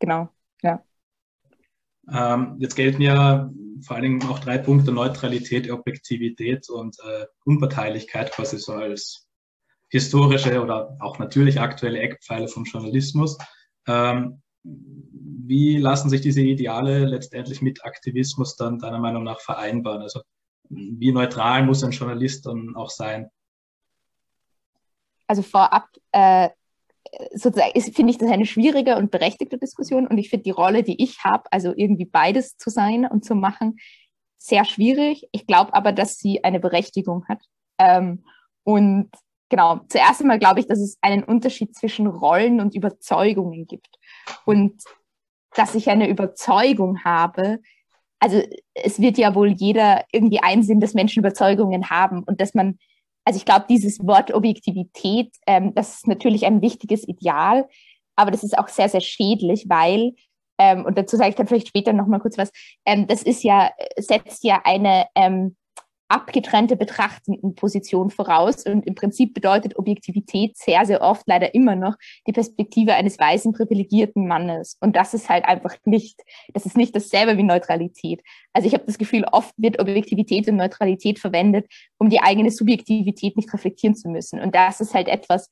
genau, 0.00 0.30
ja. 0.62 0.82
Ähm, 2.12 2.56
jetzt 2.58 2.74
gelten 2.74 3.02
ja 3.02 3.52
vor 3.82 3.94
allen 3.94 4.02
Dingen 4.02 4.22
auch 4.24 4.40
drei 4.40 4.58
Punkte, 4.58 4.90
Neutralität, 4.90 5.70
Objektivität 5.70 6.68
und 6.68 6.96
äh, 6.98 7.26
Unparteilichkeit 7.44 8.32
quasi 8.32 8.58
so 8.58 8.72
als 8.72 9.28
historische 9.90 10.60
oder 10.60 10.96
auch 10.98 11.20
natürlich 11.20 11.60
aktuelle 11.60 12.00
Eckpfeile 12.00 12.48
vom 12.48 12.64
Journalismus. 12.64 13.38
Ähm, 13.86 14.42
wie 14.64 15.76
lassen 15.78 16.08
sich 16.08 16.20
diese 16.20 16.40
Ideale 16.40 17.04
letztendlich 17.04 17.62
mit 17.62 17.84
Aktivismus 17.84 18.56
dann 18.56 18.78
deiner 18.78 18.98
Meinung 18.98 19.24
nach 19.24 19.40
vereinbaren? 19.40 20.02
Also 20.02 20.20
wie 20.68 21.12
neutral 21.12 21.64
muss 21.64 21.84
ein 21.84 21.90
Journalist 21.90 22.46
dann 22.46 22.74
auch 22.76 22.90
sein? 22.90 23.28
Also 25.26 25.42
vorab 25.42 25.88
äh, 26.12 26.50
finde 27.38 28.10
ich 28.10 28.18
das 28.18 28.30
eine 28.30 28.46
schwierige 28.46 28.96
und 28.96 29.10
berechtigte 29.10 29.58
Diskussion 29.58 30.06
und 30.06 30.18
ich 30.18 30.30
finde 30.30 30.44
die 30.44 30.50
Rolle, 30.50 30.82
die 30.82 31.02
ich 31.02 31.24
habe, 31.24 31.44
also 31.50 31.72
irgendwie 31.76 32.06
beides 32.06 32.56
zu 32.56 32.70
sein 32.70 33.06
und 33.06 33.24
zu 33.24 33.34
machen, 33.34 33.76
sehr 34.38 34.64
schwierig. 34.64 35.28
Ich 35.32 35.46
glaube 35.46 35.74
aber, 35.74 35.92
dass 35.92 36.16
sie 36.16 36.42
eine 36.44 36.60
Berechtigung 36.60 37.24
hat. 37.28 37.42
Ähm, 37.78 38.24
und 38.64 39.10
genau, 39.52 39.80
zuerst 39.88 40.22
einmal 40.22 40.38
glaube 40.38 40.60
ich, 40.60 40.66
dass 40.66 40.80
es 40.80 40.96
einen 41.02 41.22
Unterschied 41.22 41.76
zwischen 41.76 42.06
Rollen 42.06 42.58
und 42.58 42.74
Überzeugungen 42.74 43.66
gibt. 43.66 43.98
Und 44.46 44.82
dass 45.54 45.74
ich 45.74 45.90
eine 45.90 46.08
Überzeugung 46.08 47.04
habe, 47.04 47.58
also 48.18 48.40
es 48.72 48.98
wird 48.98 49.18
ja 49.18 49.34
wohl 49.34 49.48
jeder 49.50 50.06
irgendwie 50.10 50.42
einsehen, 50.42 50.80
dass 50.80 50.94
Menschen 50.94 51.18
Überzeugungen 51.18 51.90
haben 51.90 52.22
und 52.22 52.40
dass 52.40 52.54
man, 52.54 52.78
also 53.26 53.36
ich 53.36 53.44
glaube, 53.44 53.66
dieses 53.68 53.98
Wort 54.06 54.32
Objektivität, 54.32 55.34
ähm, 55.46 55.74
das 55.74 55.96
ist 55.96 56.06
natürlich 56.06 56.46
ein 56.46 56.62
wichtiges 56.62 57.06
Ideal, 57.06 57.68
aber 58.16 58.30
das 58.30 58.44
ist 58.44 58.56
auch 58.56 58.68
sehr, 58.68 58.88
sehr 58.88 59.02
schädlich, 59.02 59.66
weil, 59.68 60.14
ähm, 60.56 60.86
und 60.86 60.96
dazu 60.96 61.18
sage 61.18 61.28
ich 61.28 61.36
dann 61.36 61.46
vielleicht 61.46 61.68
später 61.68 61.92
nochmal 61.92 62.20
kurz 62.20 62.38
was, 62.38 62.50
ähm, 62.86 63.06
das 63.06 63.22
ist 63.22 63.42
ja, 63.42 63.70
setzt 63.98 64.44
ja 64.44 64.62
eine, 64.64 65.08
ähm, 65.14 65.56
abgetrennte 66.08 66.76
betrachtenden 66.76 67.54
Position 67.54 68.10
voraus. 68.10 68.64
Und 68.64 68.86
im 68.86 68.94
Prinzip 68.94 69.34
bedeutet 69.34 69.76
Objektivität 69.76 70.56
sehr, 70.56 70.84
sehr 70.84 71.00
oft 71.00 71.22
leider 71.26 71.54
immer 71.54 71.74
noch 71.74 71.96
die 72.26 72.32
Perspektive 72.32 72.94
eines 72.94 73.18
weißen, 73.18 73.52
privilegierten 73.52 74.28
Mannes. 74.28 74.76
Und 74.80 74.96
das 74.96 75.14
ist 75.14 75.28
halt 75.28 75.44
einfach 75.44 75.74
nicht, 75.84 76.20
das 76.52 76.66
ist 76.66 76.76
nicht 76.76 76.94
dasselbe 76.94 77.38
wie 77.38 77.42
Neutralität. 77.42 78.22
Also 78.52 78.68
ich 78.68 78.74
habe 78.74 78.84
das 78.84 78.98
Gefühl, 78.98 79.24
oft 79.32 79.54
wird 79.56 79.80
Objektivität 79.80 80.48
und 80.48 80.56
Neutralität 80.56 81.18
verwendet, 81.18 81.66
um 81.98 82.10
die 82.10 82.20
eigene 82.20 82.50
Subjektivität 82.50 83.36
nicht 83.36 83.52
reflektieren 83.52 83.96
zu 83.96 84.08
müssen. 84.08 84.40
Und 84.40 84.54
das 84.54 84.80
ist 84.80 84.94
halt 84.94 85.08
etwas, 85.08 85.48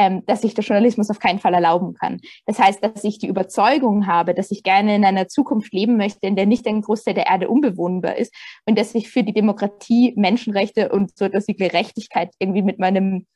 ähm, 0.00 0.24
dass 0.24 0.40
sich 0.40 0.54
der 0.54 0.64
Journalismus 0.64 1.10
auf 1.10 1.18
keinen 1.18 1.40
Fall 1.40 1.52
erlauben 1.52 1.92
kann. 1.92 2.20
Das 2.46 2.58
heißt, 2.58 2.82
dass 2.82 3.04
ich 3.04 3.18
die 3.18 3.26
Überzeugung 3.26 4.06
habe, 4.06 4.32
dass 4.32 4.50
ich 4.50 4.62
gerne 4.62 4.96
in 4.96 5.04
einer 5.04 5.28
Zukunft 5.28 5.74
leben 5.74 5.98
möchte, 5.98 6.26
in 6.26 6.36
der 6.36 6.46
nicht 6.46 6.66
ein 6.66 6.80
Großteil 6.80 7.12
der 7.12 7.26
Erde 7.26 7.50
unbewohnbar 7.50 8.16
ist 8.16 8.34
und 8.64 8.78
dass 8.78 8.94
ich 8.94 9.10
für 9.10 9.22
die 9.22 9.34
Demokratie, 9.34 10.14
Menschenrechte 10.16 10.88
und 10.88 11.14
so 11.18 11.26
etwas 11.26 11.48
wie 11.48 11.54
Gerechtigkeit 11.54 12.30
irgendwie 12.38 12.62
mit 12.62 12.78
meinem 12.78 13.26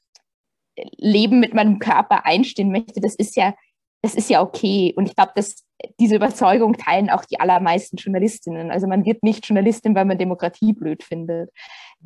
Leben, 0.96 1.38
mit 1.38 1.52
meinem 1.52 1.78
Körper 1.80 2.24
einstehen 2.24 2.72
möchte, 2.72 3.02
das 3.02 3.14
ist 3.14 3.36
ja, 3.36 3.54
das 4.00 4.14
ist 4.14 4.30
ja 4.30 4.40
okay. 4.40 4.94
Und 4.96 5.06
ich 5.06 5.14
glaube, 5.14 5.32
dass 5.34 5.66
diese 6.00 6.16
Überzeugung 6.16 6.78
teilen 6.78 7.10
auch 7.10 7.26
die 7.26 7.40
allermeisten 7.40 7.96
Journalistinnen. 7.96 8.70
Also 8.70 8.86
man 8.86 9.04
wird 9.04 9.22
nicht 9.22 9.46
Journalistin, 9.46 9.94
weil 9.94 10.06
man 10.06 10.16
Demokratie 10.16 10.72
blöd 10.72 11.02
findet. 11.02 11.50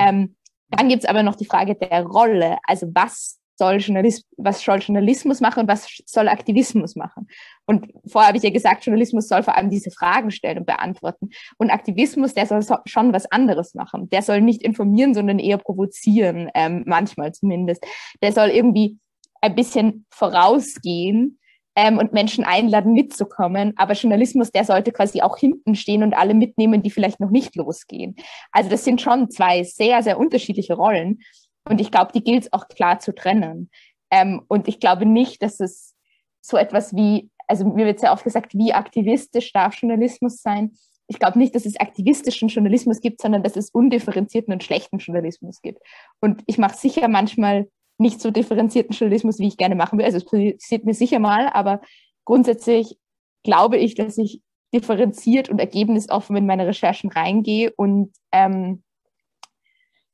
Ähm, 0.00 0.34
dann 0.70 0.88
gibt 0.88 1.04
es 1.04 1.08
aber 1.08 1.22
noch 1.22 1.36
die 1.36 1.46
Frage 1.46 1.76
der 1.76 2.04
Rolle. 2.04 2.58
Also 2.64 2.88
was 2.92 3.37
soll 3.58 3.78
Journalismus, 3.78 4.24
was 4.36 4.62
soll 4.62 4.78
Journalismus 4.78 5.40
machen 5.40 5.60
und 5.60 5.68
was 5.68 5.86
soll 6.06 6.28
Aktivismus 6.28 6.96
machen? 6.96 7.28
Und 7.66 7.92
vorher 8.06 8.28
habe 8.28 8.38
ich 8.38 8.44
ja 8.44 8.50
gesagt, 8.50 8.84
Journalismus 8.84 9.28
soll 9.28 9.42
vor 9.42 9.56
allem 9.56 9.70
diese 9.70 9.90
Fragen 9.90 10.30
stellen 10.30 10.58
und 10.58 10.66
beantworten. 10.66 11.30
Und 11.58 11.70
Aktivismus, 11.70 12.34
der 12.34 12.46
soll 12.46 12.62
schon 12.86 13.12
was 13.12 13.30
anderes 13.30 13.74
machen. 13.74 14.08
Der 14.10 14.22
soll 14.22 14.40
nicht 14.40 14.62
informieren, 14.62 15.14
sondern 15.14 15.38
eher 15.38 15.58
provozieren, 15.58 16.50
ähm, 16.54 16.84
manchmal 16.86 17.32
zumindest. 17.32 17.84
Der 18.22 18.32
soll 18.32 18.48
irgendwie 18.48 18.98
ein 19.40 19.54
bisschen 19.54 20.06
vorausgehen 20.10 21.38
ähm, 21.76 21.98
und 21.98 22.12
Menschen 22.12 22.44
einladen, 22.44 22.92
mitzukommen. 22.92 23.72
Aber 23.76 23.94
Journalismus, 23.94 24.50
der 24.50 24.64
sollte 24.64 24.92
quasi 24.92 25.20
auch 25.20 25.36
hinten 25.36 25.74
stehen 25.74 26.02
und 26.02 26.14
alle 26.14 26.34
mitnehmen, 26.34 26.82
die 26.82 26.90
vielleicht 26.90 27.20
noch 27.20 27.30
nicht 27.30 27.54
losgehen. 27.56 28.16
Also 28.52 28.70
das 28.70 28.84
sind 28.84 29.00
schon 29.00 29.30
zwei 29.30 29.62
sehr, 29.64 30.02
sehr 30.02 30.18
unterschiedliche 30.18 30.74
Rollen. 30.74 31.20
Und 31.68 31.80
ich 31.80 31.90
glaube, 31.90 32.12
die 32.12 32.24
gilt 32.24 32.44
es 32.44 32.52
auch 32.52 32.68
klar 32.68 32.98
zu 32.98 33.14
trennen. 33.14 33.70
Ähm, 34.10 34.42
und 34.48 34.68
ich 34.68 34.80
glaube 34.80 35.06
nicht, 35.06 35.42
dass 35.42 35.60
es 35.60 35.94
so 36.40 36.56
etwas 36.56 36.94
wie, 36.94 37.30
also 37.46 37.64
mir 37.66 37.86
wird 37.86 38.00
sehr 38.00 38.12
oft 38.12 38.24
gesagt, 38.24 38.54
wie 38.54 38.72
aktivistisch 38.72 39.52
darf 39.52 39.74
Journalismus 39.74 40.40
sein. 40.40 40.72
Ich 41.06 41.18
glaube 41.18 41.38
nicht, 41.38 41.54
dass 41.54 41.66
es 41.66 41.78
aktivistischen 41.80 42.48
Journalismus 42.48 43.00
gibt, 43.00 43.20
sondern 43.20 43.42
dass 43.42 43.56
es 43.56 43.70
undifferenzierten 43.70 44.52
und 44.52 44.62
schlechten 44.62 44.98
Journalismus 44.98 45.60
gibt. 45.62 45.80
Und 46.20 46.42
ich 46.46 46.58
mache 46.58 46.76
sicher 46.76 47.08
manchmal 47.08 47.68
nicht 47.98 48.20
so 48.20 48.30
differenzierten 48.30 48.94
Journalismus, 48.94 49.38
wie 49.38 49.48
ich 49.48 49.56
gerne 49.56 49.74
machen 49.74 49.98
will. 49.98 50.06
Also 50.06 50.18
es 50.18 50.24
passiert 50.24 50.84
mir 50.84 50.94
sicher 50.94 51.18
mal, 51.18 51.48
aber 51.48 51.80
grundsätzlich 52.24 52.98
glaube 53.42 53.76
ich, 53.78 53.94
dass 53.94 54.18
ich 54.18 54.42
differenziert 54.72 55.48
und 55.48 55.58
ergebnisoffen 55.58 56.36
in 56.36 56.46
meine 56.46 56.66
Recherchen 56.66 57.10
reingehe 57.10 57.72
und 57.76 58.12
ähm, 58.32 58.82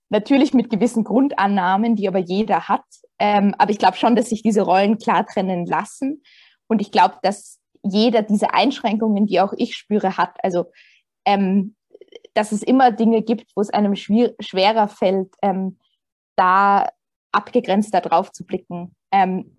natürlich 0.08 0.54
mit 0.54 0.70
gewissen 0.70 1.04
Grundannahmen, 1.04 1.96
die 1.96 2.08
aber 2.08 2.18
jeder 2.18 2.68
hat. 2.68 2.84
Ähm, 3.18 3.54
aber 3.58 3.70
ich 3.70 3.78
glaube 3.78 3.96
schon, 3.96 4.16
dass 4.16 4.28
sich 4.28 4.42
diese 4.42 4.62
Rollen 4.62 4.98
klar 4.98 5.26
trennen 5.26 5.66
lassen. 5.66 6.22
Und 6.66 6.80
ich 6.80 6.90
glaube, 6.90 7.16
dass 7.22 7.58
jeder 7.82 8.22
diese 8.22 8.54
Einschränkungen, 8.54 9.26
die 9.26 9.40
auch 9.40 9.52
ich 9.56 9.76
spüre, 9.76 10.16
hat. 10.16 10.36
Also, 10.42 10.66
ähm, 11.26 11.76
dass 12.34 12.52
es 12.52 12.62
immer 12.62 12.90
Dinge 12.90 13.22
gibt, 13.22 13.52
wo 13.54 13.60
es 13.60 13.70
einem 13.70 13.94
schwer, 13.96 14.32
schwerer 14.40 14.88
fällt, 14.88 15.34
ähm, 15.42 15.78
da 16.36 16.88
abgegrenzter 17.32 18.00
drauf 18.00 18.32
zu 18.32 18.44
blicken. 18.44 18.94
Ähm, 19.12 19.56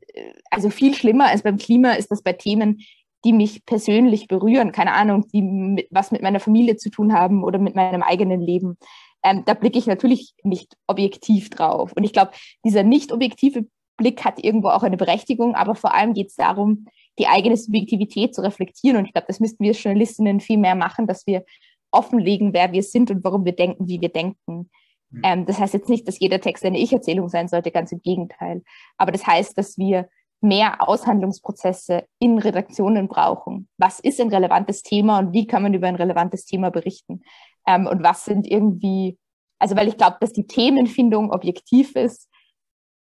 also 0.50 0.70
viel 0.70 0.94
schlimmer 0.94 1.28
als 1.28 1.44
beim 1.44 1.58
Klima 1.58 1.94
ist 1.94 2.12
das 2.12 2.22
bei 2.22 2.34
Themen, 2.34 2.82
die 3.24 3.34
mich 3.34 3.66
persönlich 3.66 4.28
berühren, 4.28 4.72
keine 4.72 4.94
Ahnung, 4.94 5.26
die 5.34 5.42
mit, 5.42 5.88
was 5.90 6.12
mit 6.12 6.22
meiner 6.22 6.40
Familie 6.40 6.78
zu 6.78 6.90
tun 6.90 7.14
haben 7.14 7.44
oder 7.44 7.58
mit 7.58 7.76
meinem 7.76 8.04
eigenen 8.04 8.40
Leben. 8.40 8.78
Ähm, 9.26 9.44
da 9.44 9.56
blicke 9.56 9.80
ich 9.80 9.88
natürlich 9.88 10.36
nicht 10.44 10.78
objektiv 10.86 11.50
drauf. 11.50 11.92
Und 11.94 12.04
ich 12.04 12.14
glaube, 12.14 12.32
dieser 12.64 12.84
nicht 12.84 13.12
objektive 13.12 13.66
Blick 13.98 14.24
hat 14.24 14.44
irgendwo 14.44 14.70
auch 14.70 14.84
eine 14.84 14.98
Berechtigung, 14.98 15.56
aber 15.56 15.74
vor 15.74 15.96
allem 15.96 16.14
geht 16.14 16.28
es 16.28 16.36
darum, 16.36 16.86
die 17.18 17.26
eigene 17.26 17.58
Subjektivität 17.58 18.36
zu 18.36 18.44
reflektieren. 18.44 18.98
Und 18.98 19.06
ich 19.06 19.14
glaube, 19.14 19.26
das 19.28 19.40
müssten 19.40 19.64
wir 19.64 19.72
Journalistinnen 19.72 20.42
viel 20.42 20.60
mehr 20.60 20.76
machen, 20.76 21.08
dass 21.08 21.26
wir 21.26 21.44
offenlegen, 21.92 22.54
wer 22.54 22.72
wir 22.72 22.84
sind 22.84 23.10
und 23.10 23.24
warum 23.24 23.46
wir 23.46 23.56
denken, 23.56 23.88
wie 23.88 24.00
wir 24.00 24.10
denken. 24.10 24.70
Mhm. 25.10 25.22
Ähm, 25.24 25.46
das 25.48 25.58
heißt 25.58 25.74
jetzt 25.74 25.90
nicht, 25.90 26.08
dass 26.08 26.20
jeder 26.20 26.40
Text 26.40 26.64
eine 26.64 26.78
Ich-Erzählung 26.78 27.28
sein 27.28 27.48
sollte, 27.48 27.72
ganz 27.72 27.92
im 27.92 28.04
Gegenteil. 28.04 28.62
Aber 28.98 29.12
das 29.12 29.26
heißt, 29.26 29.58
dass 29.58 29.76
wir 29.80 30.08
mehr 30.40 30.88
Aushandlungsprozesse 30.88 32.04
in 32.20 32.38
Redaktionen 32.38 33.08
brauchen. 33.08 33.70
Was 33.78 34.00
ist 34.00 34.22
ein 34.22 34.30
relevantes 34.30 34.84
Thema 34.84 35.18
und 35.18 35.34
wie 35.34 35.48
kann 35.48 35.64
man 35.64 35.74
über 35.74 35.88
ein 35.88 35.96
relevantes 35.96 36.46
Thema 36.46 36.70
berichten? 36.70 37.24
Ähm, 37.68 37.88
und 37.88 38.04
was 38.04 38.26
sind 38.26 38.48
irgendwie, 38.48 39.18
also 39.60 39.76
weil 39.76 39.88
ich 39.88 39.98
glaube, 39.98 40.18
dass 40.20 40.34
die 40.34 40.48
Themenfindung 40.48 41.32
objektiv 41.32 41.96
ist, 41.96 42.30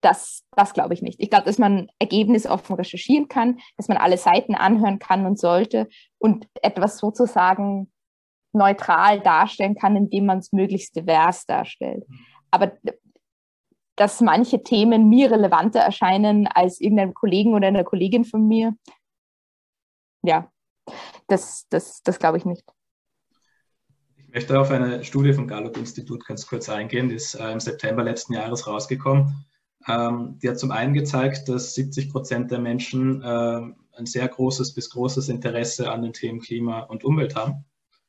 das, 0.01 0.43
das 0.55 0.73
glaube 0.73 0.93
ich 0.93 1.01
nicht. 1.01 1.19
Ich 1.19 1.29
glaube, 1.29 1.45
dass 1.45 1.57
man 1.57 1.89
ergebnisoffen 1.99 2.75
recherchieren 2.75 3.27
kann, 3.27 3.59
dass 3.77 3.87
man 3.87 3.97
alle 3.97 4.17
Seiten 4.17 4.55
anhören 4.55 4.99
kann 4.99 5.25
und 5.25 5.39
sollte 5.39 5.87
und 6.19 6.47
etwas 6.61 6.99
sozusagen 6.99 7.91
neutral 8.53 9.19
darstellen 9.19 9.75
kann, 9.75 9.95
indem 9.95 10.25
man 10.25 10.39
es 10.39 10.51
möglichst 10.51 10.95
divers 10.95 11.45
darstellt. 11.45 12.05
Aber 12.51 12.71
dass 13.95 14.21
manche 14.21 14.63
Themen 14.63 15.09
mir 15.09 15.31
relevanter 15.31 15.79
erscheinen 15.79 16.47
als 16.47 16.79
irgendeinem 16.79 17.13
Kollegen 17.13 17.53
oder 17.53 17.67
einer 17.67 17.83
Kollegin 17.83 18.25
von 18.25 18.47
mir, 18.47 18.75
ja, 20.23 20.51
das, 21.27 21.67
das, 21.69 22.01
das 22.03 22.19
glaube 22.19 22.37
ich 22.37 22.45
nicht. 22.45 22.63
Ich 24.37 24.43
möchte 24.43 24.59
auf 24.59 24.69
eine 24.69 25.03
Studie 25.03 25.33
vom 25.33 25.47
Gallup-Institut 25.47 26.23
ganz 26.27 26.45
kurz 26.45 26.69
eingehen, 26.69 27.09
die 27.09 27.15
ist 27.15 27.33
äh, 27.33 27.51
im 27.51 27.59
September 27.59 28.03
letzten 28.03 28.33
Jahres 28.33 28.67
rausgekommen. 28.67 29.47
Ähm, 29.87 30.37
die 30.43 30.47
hat 30.47 30.59
zum 30.59 30.69
einen 30.69 30.93
gezeigt, 30.93 31.49
dass 31.49 31.73
70 31.73 32.11
Prozent 32.11 32.51
der 32.51 32.59
Menschen 32.59 33.23
äh, 33.23 33.61
ein 33.97 34.05
sehr 34.05 34.27
großes 34.27 34.75
bis 34.75 34.91
großes 34.91 35.29
Interesse 35.29 35.89
an 35.89 36.03
den 36.03 36.13
Themen 36.13 36.39
Klima 36.39 36.81
und 36.81 37.03
Umwelt 37.03 37.35
haben. 37.35 37.65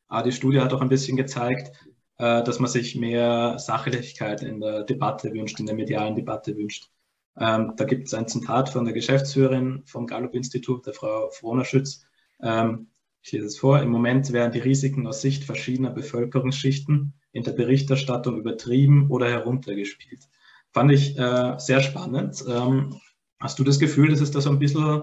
Aber 0.08 0.24
die 0.24 0.32
Studie 0.32 0.60
hat 0.60 0.74
auch 0.74 0.82
ein 0.82 0.90
bisschen 0.90 1.16
gezeigt, 1.16 1.72
äh, 2.18 2.42
dass 2.42 2.58
man 2.58 2.70
sich 2.70 2.94
mehr 2.94 3.58
Sachlichkeit 3.58 4.42
in 4.42 4.60
der 4.60 4.84
Debatte 4.84 5.32
wünscht, 5.32 5.58
in 5.60 5.64
der 5.64 5.76
medialen 5.76 6.14
Debatte 6.14 6.54
wünscht. 6.58 6.90
Ähm, 7.38 7.72
da 7.74 7.84
gibt 7.84 8.08
es 8.08 8.12
ein 8.12 8.28
Zitat 8.28 8.68
von 8.68 8.84
der 8.84 8.92
Geschäftsführerin 8.92 9.82
vom 9.86 10.06
Gallup-Institut, 10.06 10.84
der 10.84 10.92
Frau 10.92 11.30
Frohner-Schütz. 11.30 12.04
Ähm, 12.42 12.88
ich 13.22 13.32
lese 13.32 13.46
es 13.46 13.58
vor. 13.58 13.80
Im 13.82 13.90
Moment 13.90 14.32
werden 14.32 14.52
die 14.52 14.58
Risiken 14.58 15.06
aus 15.06 15.20
Sicht 15.20 15.44
verschiedener 15.44 15.90
Bevölkerungsschichten 15.90 17.14
in 17.32 17.42
der 17.42 17.52
Berichterstattung 17.52 18.38
übertrieben 18.38 19.10
oder 19.10 19.28
heruntergespielt. 19.28 20.28
Fand 20.72 20.92
ich 20.92 21.18
äh, 21.18 21.54
sehr 21.58 21.80
spannend. 21.80 22.44
Ähm, 22.48 23.00
hast 23.38 23.58
du 23.58 23.64
das 23.64 23.78
Gefühl, 23.78 24.10
dass 24.10 24.20
es 24.20 24.30
da 24.30 24.40
so 24.40 24.50
ein 24.50 24.58
bisschen 24.58 25.02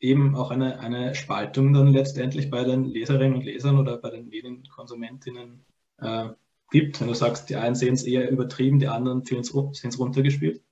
eben 0.00 0.36
auch 0.36 0.50
eine, 0.50 0.80
eine 0.80 1.14
Spaltung 1.14 1.72
dann 1.72 1.88
letztendlich 1.88 2.50
bei 2.50 2.64
den 2.64 2.84
Leserinnen 2.84 3.36
und 3.36 3.44
Lesern 3.44 3.78
oder 3.78 3.98
bei 3.98 4.10
den 4.10 4.28
Medienkonsumentinnen 4.28 5.64
äh, 5.98 6.28
gibt? 6.70 7.00
Wenn 7.00 7.08
du 7.08 7.14
sagst, 7.14 7.50
die 7.50 7.56
einen 7.56 7.74
sehen 7.74 7.94
es 7.94 8.04
eher 8.04 8.30
übertrieben, 8.30 8.78
die 8.78 8.88
anderen 8.88 9.24
sehen 9.24 9.40
es 9.40 9.98
runtergespielt? 9.98 10.62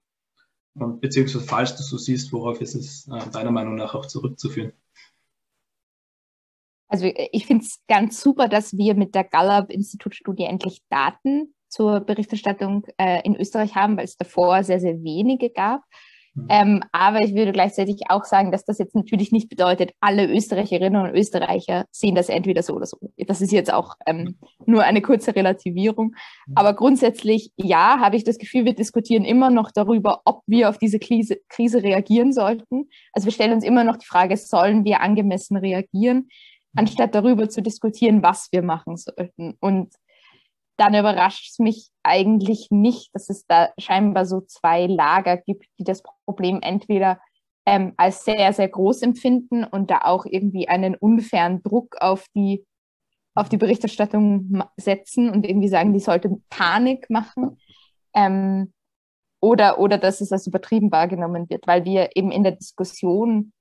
Und 0.74 1.00
beziehungsweise 1.00 1.44
falls 1.44 1.76
du 1.76 1.82
so 1.82 1.96
siehst, 1.96 2.32
worauf 2.32 2.60
ist 2.60 2.74
es 2.74 3.08
äh, 3.08 3.30
deiner 3.30 3.50
Meinung 3.50 3.76
nach 3.76 3.94
auch 3.94 4.06
zurückzuführen? 4.06 4.72
Also 6.88 7.10
ich 7.32 7.46
finde 7.46 7.64
es 7.64 7.80
ganz 7.88 8.20
super, 8.20 8.48
dass 8.48 8.76
wir 8.76 8.94
mit 8.94 9.14
der 9.14 9.24
Gallup-Institutstudie 9.24 10.44
endlich 10.44 10.82
Daten 10.88 11.54
zur 11.68 12.00
Berichterstattung 12.00 12.86
äh, 12.96 13.20
in 13.24 13.36
Österreich 13.36 13.74
haben, 13.74 13.96
weil 13.96 14.04
es 14.04 14.16
davor 14.16 14.62
sehr, 14.62 14.80
sehr 14.80 15.02
wenige 15.02 15.50
gab. 15.50 15.82
Mhm. 16.36 16.46
Ähm, 16.50 16.84
aber 16.92 17.22
ich 17.22 17.34
würde 17.34 17.52
gleichzeitig 17.52 18.02
auch 18.08 18.24
sagen, 18.24 18.52
dass 18.52 18.64
das 18.64 18.78
jetzt 18.78 18.94
natürlich 18.94 19.32
nicht 19.32 19.48
bedeutet, 19.48 19.92
alle 20.00 20.26
Österreicherinnen 20.26 21.02
und 21.02 21.14
Österreicher 21.14 21.86
sehen 21.90 22.14
das 22.14 22.28
entweder 22.28 22.62
so 22.62 22.74
oder 22.74 22.86
so. 22.86 22.98
Das 23.16 23.40
ist 23.40 23.52
jetzt 23.52 23.72
auch 23.72 23.94
ähm, 24.06 24.36
nur 24.66 24.82
eine 24.84 25.00
kurze 25.00 25.34
Relativierung. 25.34 26.14
Mhm. 26.46 26.52
Aber 26.54 26.74
grundsätzlich, 26.74 27.52
ja, 27.56 27.98
habe 28.00 28.16
ich 28.16 28.24
das 28.24 28.38
Gefühl, 28.38 28.66
wir 28.66 28.74
diskutieren 28.74 29.24
immer 29.24 29.50
noch 29.50 29.70
darüber, 29.72 30.20
ob 30.24 30.42
wir 30.46 30.68
auf 30.68 30.78
diese 30.78 30.98
Krise, 30.98 31.38
Krise 31.48 31.82
reagieren 31.82 32.32
sollten. 32.32 32.88
Also 33.12 33.26
wir 33.26 33.32
stellen 33.32 33.52
uns 33.52 33.64
immer 33.64 33.84
noch 33.84 33.96
die 33.96 34.06
Frage, 34.06 34.36
sollen 34.36 34.84
wir 34.84 35.00
angemessen 35.00 35.56
reagieren, 35.56 36.16
mhm. 36.18 36.28
Anstatt 36.76 37.14
darüber 37.14 37.48
zu 37.48 37.62
diskutieren, 37.62 38.22
was 38.22 38.48
wir 38.52 38.62
machen 38.62 38.96
sollten. 38.96 39.56
Und 39.60 39.94
dann 40.76 40.94
überrascht 40.94 41.50
es 41.50 41.58
mich 41.58 41.88
eigentlich 42.02 42.68
nicht, 42.70 43.14
dass 43.14 43.30
es 43.30 43.46
da 43.46 43.70
scheinbar 43.78 44.26
so 44.26 44.42
zwei 44.42 44.86
Lager 44.86 45.38
gibt, 45.38 45.66
die 45.78 45.84
das 45.84 46.02
Problem 46.24 46.60
entweder 46.62 47.18
ähm, 47.64 47.94
als 47.96 48.24
sehr, 48.24 48.52
sehr 48.52 48.68
groß 48.68 49.02
empfinden 49.02 49.64
und 49.64 49.90
da 49.90 50.02
auch 50.02 50.26
irgendwie 50.26 50.68
einen 50.68 50.94
unfairen 50.94 51.62
Druck 51.62 51.96
auf 52.00 52.26
die, 52.34 52.64
auf 53.34 53.48
die 53.48 53.56
Berichterstattung 53.56 54.62
setzen 54.76 55.30
und 55.30 55.46
irgendwie 55.46 55.68
sagen, 55.68 55.92
die 55.92 56.00
sollte 56.00 56.36
Panik 56.50 57.10
machen. 57.10 57.58
Ähm, 58.14 58.72
oder, 59.40 59.78
oder 59.78 59.98
dass 59.98 60.20
es 60.20 60.32
als 60.32 60.46
übertrieben 60.46 60.90
wahrgenommen 60.90 61.48
wird, 61.50 61.66
weil 61.66 61.84
wir 61.84 62.10
eben 62.16 62.30
in 62.30 62.42
der 62.42 62.52
Diskussion 62.52 63.52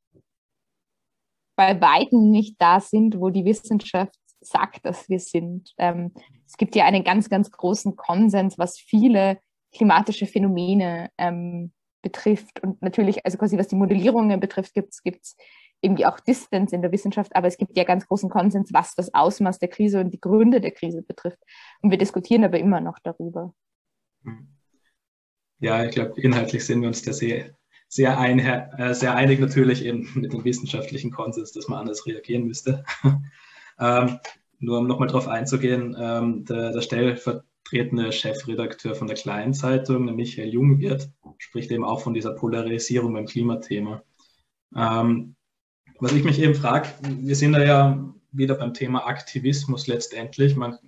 bei 1.56 1.80
Weitem 1.82 2.32
nicht 2.32 2.56
da 2.60 2.80
sind, 2.80 3.20
wo 3.20 3.30
die 3.30 3.46
Wissenschaft 3.46 4.16
sagt, 4.42 4.86
dass 4.86 5.10
wir 5.10 5.20
sind. 5.20 5.74
Ähm, 5.78 6.12
es 6.46 6.58
gibt 6.58 6.76
ja 6.76 6.86
einen 6.86 7.04
ganz, 7.04 7.30
ganz 7.30 7.52
großen 7.52 7.96
Konsens, 7.96 8.58
was 8.58 8.78
viele 8.80 9.40
klimatische 9.74 10.26
Phänomene 10.26 11.10
ähm, 11.18 11.72
betrifft. 12.02 12.62
Und 12.62 12.82
natürlich, 12.82 13.26
also 13.26 13.38
quasi 13.38 13.58
was 13.58 13.68
die 13.68 13.76
Modellierungen 13.76 14.40
betrifft, 14.40 14.74
gibt 14.74 14.94
es 14.94 15.36
irgendwie 15.82 16.06
auch 16.06 16.20
Distance 16.20 16.74
in 16.74 16.82
der 16.82 16.92
Wissenschaft, 16.92 17.36
aber 17.36 17.48
es 17.48 17.58
gibt 17.58 17.78
ja 17.78 17.84
ganz 17.84 18.08
großen 18.08 18.30
Konsens, 18.30 18.72
was 18.74 18.96
das 18.96 19.14
Ausmaß 19.14 19.60
der 19.60 19.70
Krise 19.70 20.00
und 20.00 20.12
die 20.12 20.20
Gründe 20.20 20.62
der 20.62 20.72
Krise 20.72 21.02
betrifft. 21.02 21.40
Und 21.82 21.92
wir 21.92 21.98
diskutieren 21.98 22.44
aber 22.44 22.60
immer 22.60 22.80
noch 22.82 22.98
darüber. 23.04 23.54
Ja, 25.60 25.84
ich 25.84 25.92
glaube, 25.92 26.20
inhaltlich 26.20 26.66
sind 26.66 26.82
wir 26.82 26.88
uns 26.88 27.02
da 27.04 27.14
sehr, 27.14 27.56
sehr, 27.96 28.20
ein, 28.20 28.40
äh, 28.40 28.94
sehr 28.94 29.16
einig, 29.16 29.40
natürlich 29.40 29.86
eben 29.86 30.10
mit 30.16 30.34
dem 30.34 30.44
wissenschaftlichen 30.44 31.12
Konsens, 31.12 31.54
dass 31.54 31.70
man 31.70 31.80
anders 31.80 32.06
reagieren 32.06 32.46
müsste. 32.46 32.84
Ähm, 33.78 34.20
nur 34.60 34.80
um 34.80 34.88
nochmal 34.88 35.10
darauf 35.10 35.28
einzugehen, 35.28 35.98
ähm, 36.00 36.46
der, 36.46 36.72
der 36.72 36.80
stellvertretende 36.80 38.14
Chefredakteur 38.14 38.96
von 38.96 39.08
der 39.08 39.18
Kleinen 39.18 39.54
Zeitung, 39.54 40.16
Michael 40.16 40.48
Jungwirth, 40.48 41.10
spricht 41.40 41.72
eben 41.72 41.84
auch 41.84 42.00
von 42.00 42.14
dieser 42.14 42.36
Polarisierung 42.36 43.12
beim 43.12 43.25
Klimathema. 43.25 44.02
Ähm, 44.74 45.36
was 46.00 46.14
ich 46.14 46.24
mich 46.24 46.40
eben 46.40 46.56
frage, 46.56 46.88
wir 47.02 47.36
sind 47.36 47.52
da 47.52 47.66
ja 47.66 48.14
wieder 48.32 48.56
beim 48.56 48.74
Thema 48.74 49.08
Aktivismus 49.08 49.88
letztendlich. 49.88 50.56
Man 50.56 50.80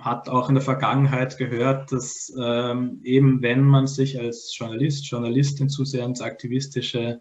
hat 0.00 0.28
auch 0.28 0.48
in 0.48 0.54
der 0.54 0.64
Vergangenheit 0.64 1.36
gehört, 1.36 1.92
dass 1.92 2.32
ähm, 2.40 3.00
eben 3.04 3.42
wenn 3.42 3.62
man 3.62 3.86
sich 3.86 4.18
als 4.18 4.56
Journalist, 4.56 5.08
Journalistin 5.10 5.68
zu 5.68 5.84
sehr 5.84 6.04
ins 6.04 6.22
aktivistische 6.22 7.20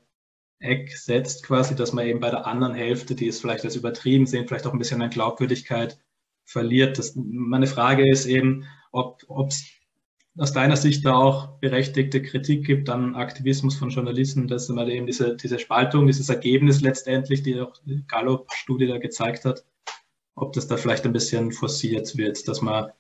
Eck 0.60 0.96
setzt, 0.98 1.44
quasi, 1.44 1.76
dass 1.76 1.92
man 1.92 2.06
eben 2.06 2.20
bei 2.20 2.30
der 2.30 2.46
anderen 2.46 2.74
Hälfte, 2.74 3.16
die 3.16 3.28
es 3.28 3.42
vielleicht 3.42 3.66
als 3.66 3.76
übertrieben 3.76 4.28
sehen, 4.28 4.48
vielleicht 4.48 4.68
auch 4.68 4.74
ein 4.74 4.80
bisschen 4.80 5.02
an 5.02 5.10
Glaubwürdigkeit 5.10 6.00
verliert. 6.46 6.98
Das, 7.00 7.14
meine 7.16 7.68
Frage 7.68 8.10
ist 8.10 8.26
eben, 8.26 8.66
ob 8.92 9.22
es 9.48 9.66
aus 10.38 10.54
deiner 10.54 10.78
Sicht 10.78 11.06
da 11.06 11.16
auch 11.16 11.60
berechtigte 11.60 12.22
Kritik 12.22 12.66
gibt 12.66 12.90
an 12.90 13.16
Aktivismus 13.16 13.76
von 13.76 13.90
Journalisten, 13.90 14.48
dass 14.48 14.70
man 14.70 14.88
eben 14.88 15.06
diese, 15.06 15.36
diese 15.36 15.60
Spaltung, 15.60 16.08
dieses 16.08 16.30
Ergebnis 16.30 16.82
letztendlich, 16.82 17.44
die 17.44 17.60
auch 17.60 17.74
die 17.86 18.06
Gallup-Studie 18.08 18.88
da 18.88 18.98
gezeigt 18.98 19.44
hat, 19.44 19.66
ob 20.36 20.54
das 20.54 20.68
da 20.68 20.78
vielleicht 20.78 21.06
ein 21.06 21.14
bisschen 21.14 21.52
forciert 21.52 22.18
wird, 22.18 22.48
dass 22.48 22.62
man 22.62 22.92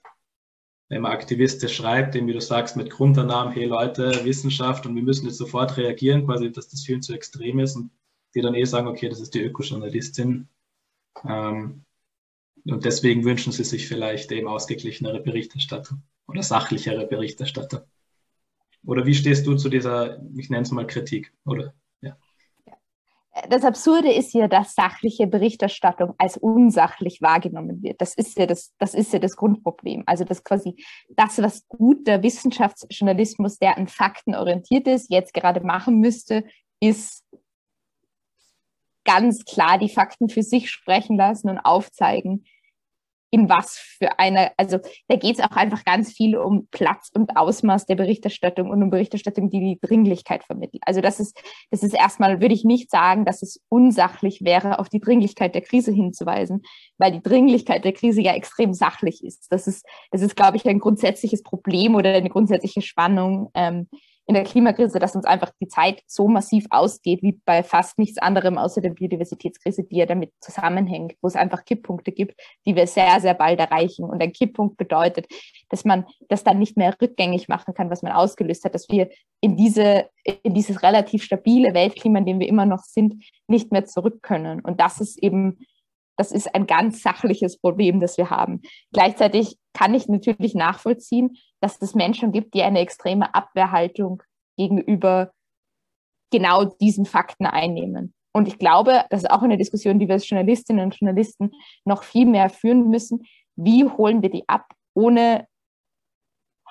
wenn 0.92 1.04
man 1.04 1.14
aktivistisch 1.14 1.78
schreibt, 1.78 2.16
dem, 2.16 2.28
wie 2.28 2.34
du 2.34 2.42
sagst, 2.42 2.76
mit 2.76 2.90
Grundannahmen, 2.90 3.54
hey 3.54 3.64
Leute, 3.64 4.26
Wissenschaft 4.26 4.86
und 4.86 4.94
wir 4.94 5.02
müssen 5.02 5.26
jetzt 5.26 5.38
sofort 5.38 5.78
reagieren, 5.78 6.26
quasi, 6.26 6.52
dass 6.52 6.68
das 6.68 6.84
viel 6.84 7.00
zu 7.00 7.14
extrem 7.14 7.60
ist 7.60 7.78
und 7.78 7.92
die 8.36 8.42
dann 8.42 8.56
eh 8.56 8.66
sagen, 8.66 8.88
okay, 8.88 9.08
das 9.08 9.22
ist 9.22 9.34
die 9.34 9.42
Ökojournalistin. 9.42 10.50
Ähm, 11.24 11.86
und 12.66 12.84
deswegen 12.84 13.24
wünschen 13.24 13.54
sie 13.54 13.64
sich 13.64 13.88
vielleicht 13.88 14.34
eben 14.34 14.50
ausgeglichenere 14.50 15.22
Berichterstattung. 15.22 16.04
oder 16.28 16.44
sachlichere 16.44 17.08
Berichterstatter? 17.08 17.88
Oder 18.86 19.06
wie 19.06 19.16
stehst 19.16 19.48
du 19.48 19.56
zu 19.56 19.70
dieser, 19.70 20.22
ich 20.36 20.50
nenne 20.50 20.64
es 20.64 20.72
mal 20.72 20.88
Kritik, 20.88 21.32
oder? 21.46 21.74
Ja. 23.36 23.48
Das 23.50 23.64
Absurde 23.64 24.12
ist 24.12 24.34
ja, 24.34 24.48
dass 24.48 24.76
sachliche 24.76 25.28
Berichterstattung 25.28 26.14
als 26.18 26.38
unsachlich 26.38 27.22
wahrgenommen 27.22 27.82
wird. 27.82 28.02
Das 28.02 28.14
ist 28.16 28.38
ja 28.38 28.46
das, 28.46 28.74
das 28.78 28.94
ist 28.94 29.14
ja 29.14 29.20
das 29.20 29.36
Grundproblem. 29.36 30.04
Also 30.06 30.24
dass 30.24 30.44
quasi 30.44 30.76
das, 31.10 31.42
was 31.42 31.68
guter 31.68 32.24
Wissenschaftsjournalismus, 32.24 33.58
der 33.58 33.78
an 33.78 33.88
Fakten 33.88 34.36
orientiert 34.36 34.88
ist, 34.88 35.10
jetzt 35.10 35.34
gerade 35.34 35.62
machen 35.62 36.00
müsste, 36.00 36.44
ist 36.80 37.24
ganz 39.06 39.46
klar 39.46 39.78
die 39.78 39.90
Fakten 39.90 40.30
für 40.30 40.44
sich 40.44 40.70
sprechen 40.70 41.18
lassen 41.18 41.50
und 41.50 41.60
aufzeigen, 41.60 42.46
in 43.32 43.48
was 43.48 43.78
für 43.78 44.20
eine, 44.20 44.52
also 44.58 44.78
da 45.08 45.16
geht 45.16 45.40
es 45.40 45.44
auch 45.44 45.56
einfach 45.56 45.86
ganz 45.86 46.12
viel 46.12 46.36
um 46.36 46.68
Platz 46.70 47.10
und 47.14 47.38
Ausmaß 47.38 47.86
der 47.86 47.96
Berichterstattung 47.96 48.70
und 48.70 48.84
um 48.84 48.90
Berichterstattung, 48.90 49.50
die 49.50 49.60
die 49.60 49.80
Dringlichkeit 49.82 50.44
vermittelt. 50.44 50.84
Also 50.86 51.00
das 51.00 51.22
ist, 51.22 51.42
das 51.72 51.82
ist 51.82 51.94
erstmal, 51.94 52.42
würde 52.42 52.54
ich 52.54 52.66
nicht 52.66 52.92
sagen, 52.92 53.24
dass 53.24 53.42
es 53.42 53.62
unsachlich 53.70 54.44
wäre, 54.44 54.80
auf 54.80 54.90
die 54.90 55.00
Dringlichkeit 55.00 55.56
der 55.56 55.62
Krise 55.62 55.94
hinzuweisen, 55.94 56.62
weil 56.98 57.14
die 57.14 57.24
Dringlichkeit 57.24 57.86
der 57.86 57.94
Krise 57.94 58.22
ja 58.22 58.34
extrem 58.34 58.74
sachlich 58.74 59.24
ist. 59.24 59.48
Das 59.50 59.66
ist, 59.66 59.86
das 60.12 60.22
ist, 60.22 60.36
glaube 60.36 60.58
ich, 60.58 60.68
ein 60.68 60.80
grundsätzliches 60.80 61.42
Problem 61.42 61.96
oder 61.96 62.14
eine 62.14 62.30
grundsätzliche 62.30 62.82
Spannung, 62.82 63.50
ähm, 63.54 63.88
in 64.32 64.36
der 64.36 64.46
Klimakrise, 64.46 64.98
dass 64.98 65.14
uns 65.14 65.26
einfach 65.26 65.52
die 65.60 65.68
Zeit 65.68 66.02
so 66.08 66.30
massiv 66.30 66.66
ausgeht, 66.70 67.22
wie 67.22 67.42
bei 67.44 67.64
fast 67.64 68.00
nichts 68.00 68.18
anderem 68.18 68.58
außer 68.58 68.80
der 68.80 68.92
Biodiversitätskrise, 68.92 69.84
die 69.84 69.98
ja 69.98 70.06
damit 70.06 70.32
zusammenhängt, 70.40 71.16
wo 71.22 71.28
es 71.28 71.36
einfach 71.36 71.66
Kipppunkte 71.66 72.14
gibt, 72.14 72.40
die 72.66 72.74
wir 72.78 72.88
sehr, 72.88 73.20
sehr 73.20 73.34
bald 73.34 73.60
erreichen. 73.60 74.06
Und 74.06 74.24
ein 74.24 74.32
Kipppunkt 74.32 74.78
bedeutet, 74.78 75.28
dass 75.68 75.84
man 75.84 76.06
das 76.30 76.46
dann 76.46 76.60
nicht 76.60 76.78
mehr 76.78 76.96
rückgängig 77.02 77.50
machen 77.50 77.74
kann, 77.74 77.90
was 77.90 78.04
man 78.04 78.14
ausgelöst 78.14 78.64
hat, 78.64 78.74
dass 78.74 78.88
wir 78.88 79.10
in 79.42 79.58
diese, 79.58 80.06
in 80.44 80.54
dieses 80.54 80.82
relativ 80.82 81.24
stabile 81.24 81.74
Weltklima, 81.74 82.20
in 82.20 82.26
dem 82.26 82.40
wir 82.40 82.48
immer 82.48 82.66
noch 82.66 82.84
sind, 82.86 83.26
nicht 83.48 83.74
mehr 83.74 83.84
zurück 83.84 84.24
können. 84.24 84.62
Und 84.62 84.80
das 84.80 85.02
ist 85.02 85.22
eben 85.22 85.58
das 86.18 86.32
ist 86.32 86.53
ein 86.53 86.68
ganz 86.68 87.01
sachliches 87.01 87.60
Problem, 87.60 88.00
das 88.00 88.18
wir 88.18 88.30
haben. 88.30 88.62
Gleichzeitig 88.91 89.58
kann 89.74 89.94
ich 89.94 90.08
natürlich 90.08 90.56
nachvollziehen, 90.56 91.38
dass 91.62 91.82
es 91.82 91.96
Menschen 91.96 92.32
gibt, 92.32 92.53
die 92.53 92.63
eine 92.63 92.80
extreme 92.80 93.34
Abwehrhaltung 93.34 94.22
gegenüber 94.58 95.32
genau 96.32 96.65
diesen 96.65 97.06
Fakten 97.06 97.46
einnehmen. 97.46 98.13
Und 98.34 98.48
ich 98.48 98.58
glaube, 98.58 99.06
das 99.10 99.24
ist 99.24 99.30
auch 99.30 99.41
eine 99.41 99.58
Diskussion, 99.58 100.00
die 100.00 100.08
wir 100.08 100.13
als 100.13 100.30
Journalistinnen 100.30 100.86
und 100.86 100.98
Journalisten 101.00 101.51
noch 101.86 102.03
viel 102.03 102.25
mehr 102.25 102.50
führen 102.50 102.89
müssen. 102.89 103.24
Wie 103.56 103.86
holen 103.86 104.22
wir 104.22 104.30
die 104.30 104.48
ab, 104.48 104.68
ohne 104.94 105.48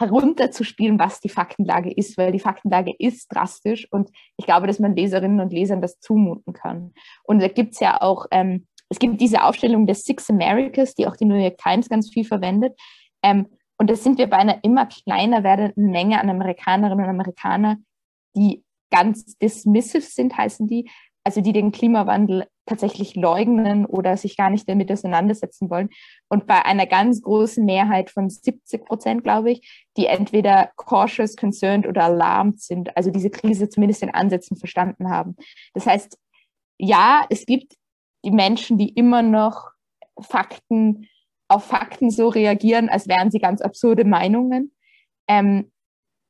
herunterzuspielen, 0.00 0.98
was 0.98 1.20
die 1.20 1.28
Faktenlage 1.28 1.92
ist, 1.92 2.16
weil 2.16 2.32
die 2.32 2.40
Faktenlage 2.40 2.94
ist 2.98 3.28
drastisch 3.28 3.86
und 3.92 4.10
ich 4.38 4.46
glaube, 4.46 4.66
dass 4.66 4.78
man 4.78 4.96
Leserinnen 4.96 5.40
und 5.40 5.52
Lesern 5.52 5.82
das 5.82 6.00
zumuten 6.00 6.54
kann. 6.54 6.94
Und 7.22 7.42
da 7.42 7.48
gibt 7.48 7.74
es 7.74 7.80
ja 7.80 8.00
auch, 8.00 8.26
ähm, 8.30 8.66
es 8.90 8.98
gibt 8.98 9.20
diese 9.20 9.44
Aufstellung 9.44 9.86
des 9.86 10.04
Six 10.04 10.28
Americas, 10.28 10.94
die 10.94 11.06
auch 11.06 11.16
die 11.16 11.24
New 11.24 11.36
York 11.36 11.58
Times 11.58 11.88
ganz 11.88 12.10
viel 12.10 12.24
verwendet. 12.24 12.78
Ähm, 13.22 13.46
und 13.78 13.88
das 13.88 14.04
sind 14.04 14.18
wir 14.18 14.28
bei 14.28 14.36
einer 14.36 14.62
immer 14.62 14.86
kleiner 14.86 15.42
werdenden 15.42 15.90
Menge 15.90 16.20
an 16.20 16.28
Amerikanerinnen 16.28 17.04
und 17.04 17.10
Amerikanern, 17.10 17.86
die 18.36 18.62
ganz 18.90 19.38
dismissive 19.38 20.02
sind, 20.02 20.36
heißen 20.36 20.66
die, 20.66 20.90
also 21.24 21.40
die 21.40 21.52
den 21.52 21.70
Klimawandel 21.70 22.46
tatsächlich 22.66 23.14
leugnen 23.14 23.86
oder 23.86 24.16
sich 24.16 24.36
gar 24.36 24.50
nicht 24.50 24.68
damit 24.68 24.90
auseinandersetzen 24.90 25.70
wollen. 25.70 25.90
Und 26.28 26.46
bei 26.46 26.64
einer 26.64 26.86
ganz 26.86 27.22
großen 27.22 27.64
Mehrheit 27.64 28.10
von 28.10 28.28
70 28.28 28.84
Prozent, 28.84 29.24
glaube 29.24 29.52
ich, 29.52 29.86
die 29.96 30.06
entweder 30.06 30.70
cautious, 30.76 31.36
concerned 31.36 31.86
oder 31.86 32.04
alarmed 32.04 32.60
sind, 32.60 32.96
also 32.96 33.10
diese 33.10 33.30
Krise 33.30 33.68
zumindest 33.68 34.02
in 34.02 34.10
Ansätzen 34.10 34.56
verstanden 34.56 35.10
haben. 35.10 35.36
Das 35.74 35.86
heißt, 35.86 36.18
ja, 36.78 37.24
es 37.28 37.46
gibt 37.46 37.74
die 38.24 38.30
Menschen, 38.30 38.78
die 38.78 38.90
immer 38.90 39.22
noch 39.22 39.70
Fakten 40.20 41.08
auf 41.48 41.64
Fakten 41.64 42.10
so 42.10 42.28
reagieren, 42.28 42.88
als 42.88 43.08
wären 43.08 43.30
sie 43.30 43.40
ganz 43.40 43.60
absurde 43.60 44.04
Meinungen. 44.04 44.72
Ähm, 45.28 45.72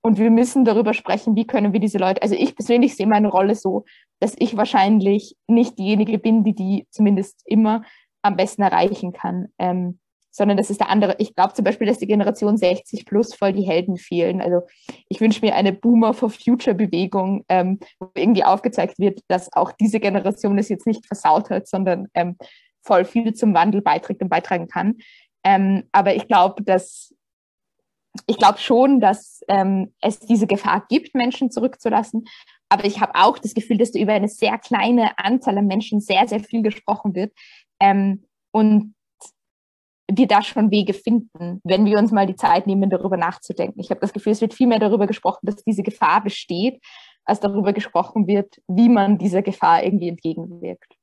und 0.03 0.19
wir 0.19 0.31
müssen 0.31 0.65
darüber 0.65 0.95
sprechen, 0.95 1.37
wie 1.37 1.47
können 1.47 1.75
wir 1.75 1.81
diese 1.81 1.99
Leute, 1.99 2.23
also 2.23 2.35
ich 2.35 2.57
persönlich 2.57 2.97
sehe 2.97 3.07
meine 3.07 3.29
Rolle 3.29 3.55
so, 3.55 3.85
dass 4.19 4.35
ich 4.39 4.57
wahrscheinlich 4.57 5.37
nicht 5.47 5.79
diejenige 5.79 6.19
bin, 6.19 6.43
die 6.43 6.55
die 6.55 6.87
zumindest 6.91 7.43
immer 7.45 7.83
am 8.23 8.37
besten 8.37 8.63
erreichen 8.63 9.13
kann, 9.13 9.49
ähm, 9.59 9.99
sondern 10.31 10.57
das 10.57 10.71
ist 10.71 10.81
der 10.81 10.89
andere. 10.89 11.17
Ich 11.19 11.35
glaube 11.35 11.55
zum 11.55 11.65
Beispiel, 11.65 11.87
dass 11.87 11.99
die 11.99 12.07
Generation 12.07 12.57
60 12.57 13.05
plus 13.05 13.35
voll 13.35 13.53
die 13.53 13.63
Helden 13.63 13.97
fehlen. 13.97 14.41
Also 14.41 14.63
ich 15.09 15.21
wünsche 15.21 15.45
mir 15.45 15.55
eine 15.55 15.73
Boomer 15.73 16.15
for 16.15 16.31
Future 16.31 16.75
Bewegung, 16.75 17.45
ähm, 17.49 17.81
wo 17.99 18.11
irgendwie 18.15 18.45
aufgezeigt 18.45 18.99
wird, 18.99 19.21
dass 19.29 19.53
auch 19.53 19.73
diese 19.73 20.01
Generation 20.01 20.59
es 20.59 20.69
jetzt 20.69 20.87
nicht 20.87 21.07
versaut 21.07 21.51
hat, 21.51 21.69
sondern 21.69 22.09
ähm, 22.15 22.37
voll 22.83 23.05
viel 23.05 23.35
zum 23.35 23.55
Wandel 23.55 23.83
beiträgt 23.83 24.23
und 24.23 24.29
beitragen 24.29 24.69
kann. 24.69 24.97
Ähm, 25.45 25.85
aber 25.93 26.15
ich 26.15 26.29
glaube, 26.29 26.63
dass 26.63 27.15
ich 28.27 28.39
glaube 28.39 28.59
schon, 28.59 29.01
dass 29.01 29.41
ähm, 29.49 29.95
es 30.01 30.19
diese 30.19 30.47
Gefahr 30.47 30.85
gibt, 30.89 31.15
Menschen 31.15 31.51
zurückzulassen. 31.51 32.25
Aber 32.69 32.85
ich 32.85 33.01
habe 33.01 33.15
auch 33.15 33.39
das 33.39 33.55
Gefühl, 33.55 33.79
dass 33.79 33.93
da 33.93 34.01
über 34.01 34.13
eine 34.13 34.29
sehr 34.29 34.59
kleine 34.59 35.17
Anzahl 35.19 35.59
an 35.59 35.67
Menschen 35.67 36.01
sehr, 36.01 36.27
sehr 36.27 36.41
viel 36.41 36.63
gesprochen 36.63 37.15
wird. 37.15 37.33
Ähm, 37.81 38.25
und 38.53 38.95
wir 40.17 40.27
da 40.27 40.43
schon 40.43 40.71
Wege 40.71 40.93
finden, 40.93 41.61
wenn 41.65 41.85
wir 41.85 41.99
uns 41.99 42.13
mal 42.13 42.27
die 42.27 42.37
Zeit 42.37 42.67
nehmen, 42.67 42.91
darüber 42.91 43.17
nachzudenken. 43.17 43.81
Ich 43.81 43.91
habe 43.91 44.01
das 44.01 44.13
Gefühl, 44.13 44.33
es 44.33 44.41
wird 44.41 44.55
viel 44.55 44.67
mehr 44.67 44.79
darüber 44.79 45.07
gesprochen, 45.07 45.47
dass 45.47 45.57
diese 45.65 45.83
Gefahr 45.83 46.23
besteht, 46.23 46.81
als 47.25 47.41
darüber 47.41 47.73
gesprochen 47.73 48.27
wird, 48.27 48.61
wie 48.67 48.89
man 48.89 49.19
dieser 49.19 49.43
Gefahr 49.43 49.85
irgendwie 49.85 50.09
entgegenwirkt. 50.09 50.95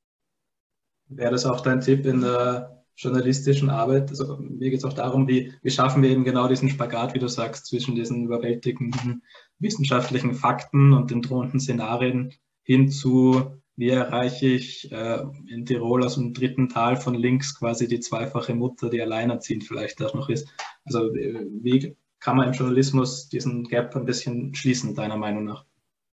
Wäre 1.06 1.32
das 1.32 1.46
auch 1.46 1.60
dein 1.60 1.80
Tipp 1.80 2.04
in 2.06 2.20
der 2.20 2.84
journalistischen 2.96 3.70
Arbeit? 3.70 4.10
Also 4.10 4.36
mir 4.38 4.70
geht 4.70 4.80
es 4.80 4.84
auch 4.84 4.92
darum, 4.92 5.26
wie, 5.28 5.52
wie 5.62 5.70
schaffen 5.70 6.02
wir 6.02 6.10
eben 6.10 6.24
genau 6.24 6.48
diesen 6.48 6.68
Spagat, 6.68 7.14
wie 7.14 7.18
du 7.18 7.28
sagst, 7.28 7.66
zwischen 7.66 7.94
diesen 7.94 8.24
überwältigenden 8.24 9.22
wissenschaftlichen 9.58 10.34
Fakten 10.34 10.92
und 10.92 11.10
den 11.10 11.22
drohenden 11.22 11.60
Szenarien 11.60 12.34
hin 12.64 12.90
zu, 12.90 13.52
wie 13.78 13.90
erreiche 13.90 14.48
ich 14.48 14.90
äh, 14.90 15.22
in 15.46 15.64
Tirol 15.64 16.04
aus 16.04 16.16
dem 16.16 16.34
dritten 16.34 16.68
Tal 16.68 16.96
von 16.96 17.14
links 17.14 17.56
quasi 17.56 17.86
die 17.86 18.00
zweifache 18.00 18.52
Mutter, 18.52 18.90
die 18.90 19.00
alleinerziehend 19.00 19.62
vielleicht 19.62 20.02
auch 20.02 20.14
noch 20.14 20.28
ist. 20.28 20.48
Also 20.84 20.98
wie 21.14 21.96
kann 22.18 22.36
man 22.36 22.48
im 22.48 22.54
Journalismus 22.54 23.28
diesen 23.28 23.62
Gap 23.62 23.94
ein 23.94 24.04
bisschen 24.04 24.52
schließen, 24.52 24.96
deiner 24.96 25.16
Meinung 25.16 25.44
nach, 25.44 25.64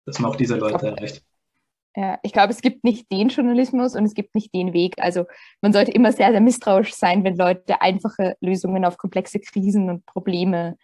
dass 0.05 0.19
man 0.19 0.31
auch 0.31 0.37
diese 0.37 0.57
Leute 0.57 0.89
erreicht? 0.89 1.25
Ja, 1.97 2.19
ich 2.23 2.35
glaube, 2.35 2.53
es 2.53 2.61
gibt 2.61 2.85
nicht 2.85 3.11
den 3.11 3.29
Journalismus 3.29 3.97
und 3.97 4.05
es 4.05 4.13
gibt 4.13 4.35
nicht 4.35 4.53
den 4.53 4.75
Weg. 4.75 4.97
Also 4.99 5.25
man 5.63 5.73
sollte 5.73 5.93
immer 5.93 6.13
sehr, 6.13 6.33
sehr 6.33 6.43
misstrauisch 6.43 6.93
sein, 6.93 7.25
wenn 7.25 7.39
Leute 7.39 7.81
einfache 7.81 8.37
Lösungen 8.43 8.85
auf 8.85 8.99
komplexe 8.99 9.41
Krisen 9.41 9.89
und 9.89 10.05
Probleme 10.05 10.77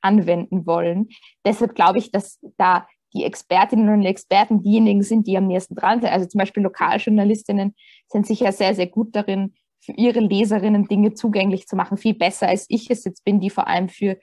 anwenden 0.00 0.64
wollen. 0.64 1.08
Deshalb 1.44 1.74
glaube 1.74 1.98
ich, 1.98 2.10
dass 2.10 2.38
da 2.56 2.86
die 3.14 3.24
Expertinnen 3.24 3.88
und 3.88 4.04
Experten 4.04 4.62
diejenigen 4.62 5.02
sind, 5.02 5.26
die 5.26 5.36
am 5.36 5.46
nächsten 5.46 5.74
dran 5.74 6.00
sind. 6.00 6.10
Also 6.10 6.26
zum 6.26 6.38
Beispiel 6.38 6.62
Lokaljournalistinnen 6.62 7.74
sind 8.08 8.26
sicher 8.26 8.52
sehr, 8.52 8.74
sehr 8.74 8.86
gut 8.86 9.14
darin, 9.14 9.54
für 9.80 9.92
ihre 9.92 10.20
Leserinnen 10.20 10.86
Dinge 10.86 11.14
zugänglich 11.14 11.66
zu 11.66 11.76
machen. 11.76 11.96
Viel 11.96 12.14
besser 12.14 12.48
als 12.48 12.66
ich 12.68 12.90
es 12.90 13.04
jetzt 13.04 13.24
bin, 13.24 13.40
die 13.40 13.50
vor 13.50 13.66
allem 13.66 13.88
für 13.88 14.18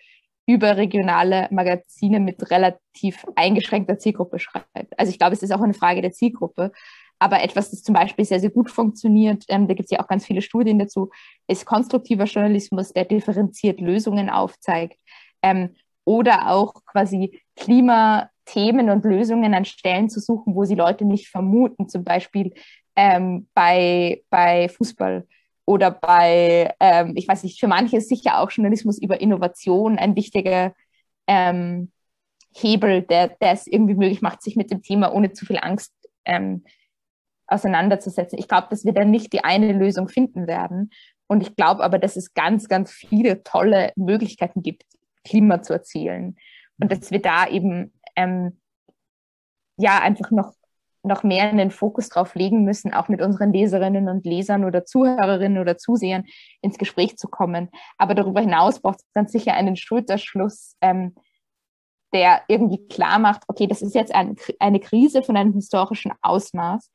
überregionale 0.48 1.48
Magazine 1.52 2.20
mit 2.20 2.50
relativ 2.50 3.26
eingeschränkter 3.36 4.00
Zielgruppe 4.00 4.40
schreibt. 4.40 4.98
Also 4.98 5.12
ich 5.12 5.20
glaube, 5.20 5.34
es 5.34 5.44
ist 5.44 5.52
auch 5.52 5.62
eine 5.62 5.74
Frage 5.74 6.02
der 6.02 6.12
Zielgruppe. 6.12 6.72
Aber 7.20 7.44
etwas, 7.44 7.70
das 7.70 7.84
zum 7.84 7.94
Beispiel 7.94 8.24
sehr, 8.24 8.40
sehr 8.40 8.50
gut 8.50 8.72
funktioniert, 8.72 9.44
ähm, 9.50 9.68
da 9.68 9.74
gibt 9.74 9.88
es 9.88 9.92
ja 9.92 10.02
auch 10.02 10.08
ganz 10.08 10.26
viele 10.26 10.42
Studien 10.42 10.80
dazu, 10.80 11.10
ist 11.48 11.66
konstruktiver 11.66 12.24
Journalismus, 12.24 12.94
der 12.94 13.04
differenziert 13.06 13.82
Lösungen 13.82 14.30
aufzeigt. 14.30 14.98
Ähm, 15.44 15.76
oder 16.06 16.50
auch 16.50 16.74
quasi 16.86 17.40
Klimathemen 18.50 18.90
und 18.90 19.06
Lösungen 19.06 19.54
an 19.54 19.66
Stellen 19.66 20.10
zu 20.10 20.20
suchen, 20.20 20.56
wo 20.56 20.66
sie 20.66 20.76
Leute 20.76 21.06
nicht 21.06 21.28
vermuten, 21.28 21.88
zum 21.88 22.04
Beispiel 22.04 22.54
ähm, 22.96 23.48
bei, 23.54 24.24
bei 24.30 24.70
Fußball 24.70 25.28
oder 25.66 25.92
bei, 25.92 26.74
ähm, 26.80 27.14
ich 27.16 27.28
weiß 27.28 27.44
nicht, 27.44 27.60
für 27.60 27.68
manche 27.68 27.98
ist 27.98 28.10
sicher 28.10 28.40
auch 28.40 28.52
Journalismus 28.52 29.00
über 29.00 29.22
Innovation 29.22 29.98
ein 29.98 30.16
wichtiger 30.16 30.74
ähm, 31.28 31.92
Hebel, 32.56 33.04
der, 33.04 33.30
der 33.30 33.52
es 33.52 33.68
irgendwie 33.68 33.94
möglich 33.94 34.22
macht, 34.22 34.42
sich 34.42 34.56
mit 34.56 34.72
dem 34.72 34.82
Thema 34.82 35.14
ohne 35.14 35.32
zu 35.32 35.46
viel 35.46 35.60
Angst 35.62 35.94
ähm, 36.26 36.64
auseinanderzusetzen. 37.48 38.40
Ich 38.40 38.48
glaube, 38.48 38.68
dass 38.70 38.84
wir 38.84 38.94
dann 38.94 39.12
nicht 39.12 39.32
die 39.34 39.44
eine 39.44 39.74
Lösung 39.74 40.08
finden 40.08 40.48
werden. 40.48 40.92
Und 41.28 41.42
ich 41.42 41.56
glaube 41.56 41.84
aber, 41.84 42.00
dass 42.00 42.16
es 42.16 42.34
ganz, 42.34 42.68
ganz 42.68 42.92
viele 42.92 43.44
tolle 43.44 43.92
Möglichkeiten 43.96 44.64
gibt, 44.64 44.86
Klima 45.24 45.62
zu 45.62 45.74
erzielen. 45.74 46.38
Und 46.80 46.92
dass 46.92 47.12
wir 47.12 47.22
da 47.22 47.48
eben 47.48 47.94
ähm, 48.16 48.60
ja 49.78 50.00
einfach 50.00 50.32
noch 50.32 50.54
noch 51.04 51.24
mehr 51.24 51.50
einen 51.50 51.72
Fokus 51.72 52.10
drauf 52.10 52.36
legen 52.36 52.64
müssen, 52.64 52.94
auch 52.94 53.08
mit 53.08 53.22
unseren 53.22 53.54
Leserinnen 53.54 54.10
und 54.10 54.26
Lesern 54.26 54.66
oder 54.66 54.86
Zuhörerinnen 54.86 55.58
oder 55.58 55.78
Zusehern 55.78 56.26
ins 56.62 56.78
Gespräch 56.78 57.18
zu 57.18 57.28
kommen. 57.28 57.70
Aber 57.98 58.16
darüber 58.16 58.42
hinaus 58.42 58.82
braucht 58.82 59.00
es 59.00 59.14
ganz 59.14 59.32
sicher 59.32 59.54
einen 59.54 59.76
Schulterschluss, 59.78 60.76
ähm, 60.82 61.16
der 62.14 62.42
irgendwie 62.48 62.86
klar 62.88 63.20
macht, 63.20 63.44
okay, 63.48 63.68
das 63.68 63.82
ist 63.82 63.96
jetzt 63.96 64.14
ein, 64.14 64.36
eine 64.60 64.80
Krise 64.80 65.24
von 65.24 65.38
einem 65.38 65.54
historischen 65.54 66.12
Ausmaß. 66.22 66.92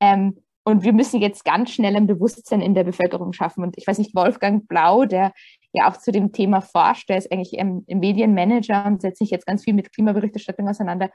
Ähm, 0.00 0.42
und 0.64 0.84
wir 0.84 0.92
müssen 0.92 1.20
jetzt 1.20 1.44
ganz 1.44 1.72
schnell 1.72 1.96
ein 1.96 2.06
Bewusstsein 2.06 2.60
in 2.60 2.74
der 2.74 2.84
Bevölkerung 2.84 3.32
schaffen. 3.32 3.64
Und 3.64 3.76
ich 3.76 3.86
weiß 3.86 3.98
nicht, 3.98 4.14
Wolfgang 4.14 4.68
Blau, 4.68 5.04
der 5.04 5.32
ja 5.72 5.90
auch 5.90 5.96
zu 5.96 6.12
dem 6.12 6.32
Thema 6.32 6.60
forscht, 6.60 7.08
der 7.08 7.18
ist 7.18 7.32
eigentlich 7.32 7.54
im 7.54 7.84
Medienmanager 7.88 8.86
und 8.86 9.02
setzt 9.02 9.18
sich 9.18 9.30
jetzt 9.30 9.46
ganz 9.46 9.64
viel 9.64 9.74
mit 9.74 9.92
Klimaberichterstattung 9.92 10.68
auseinander, 10.68 11.10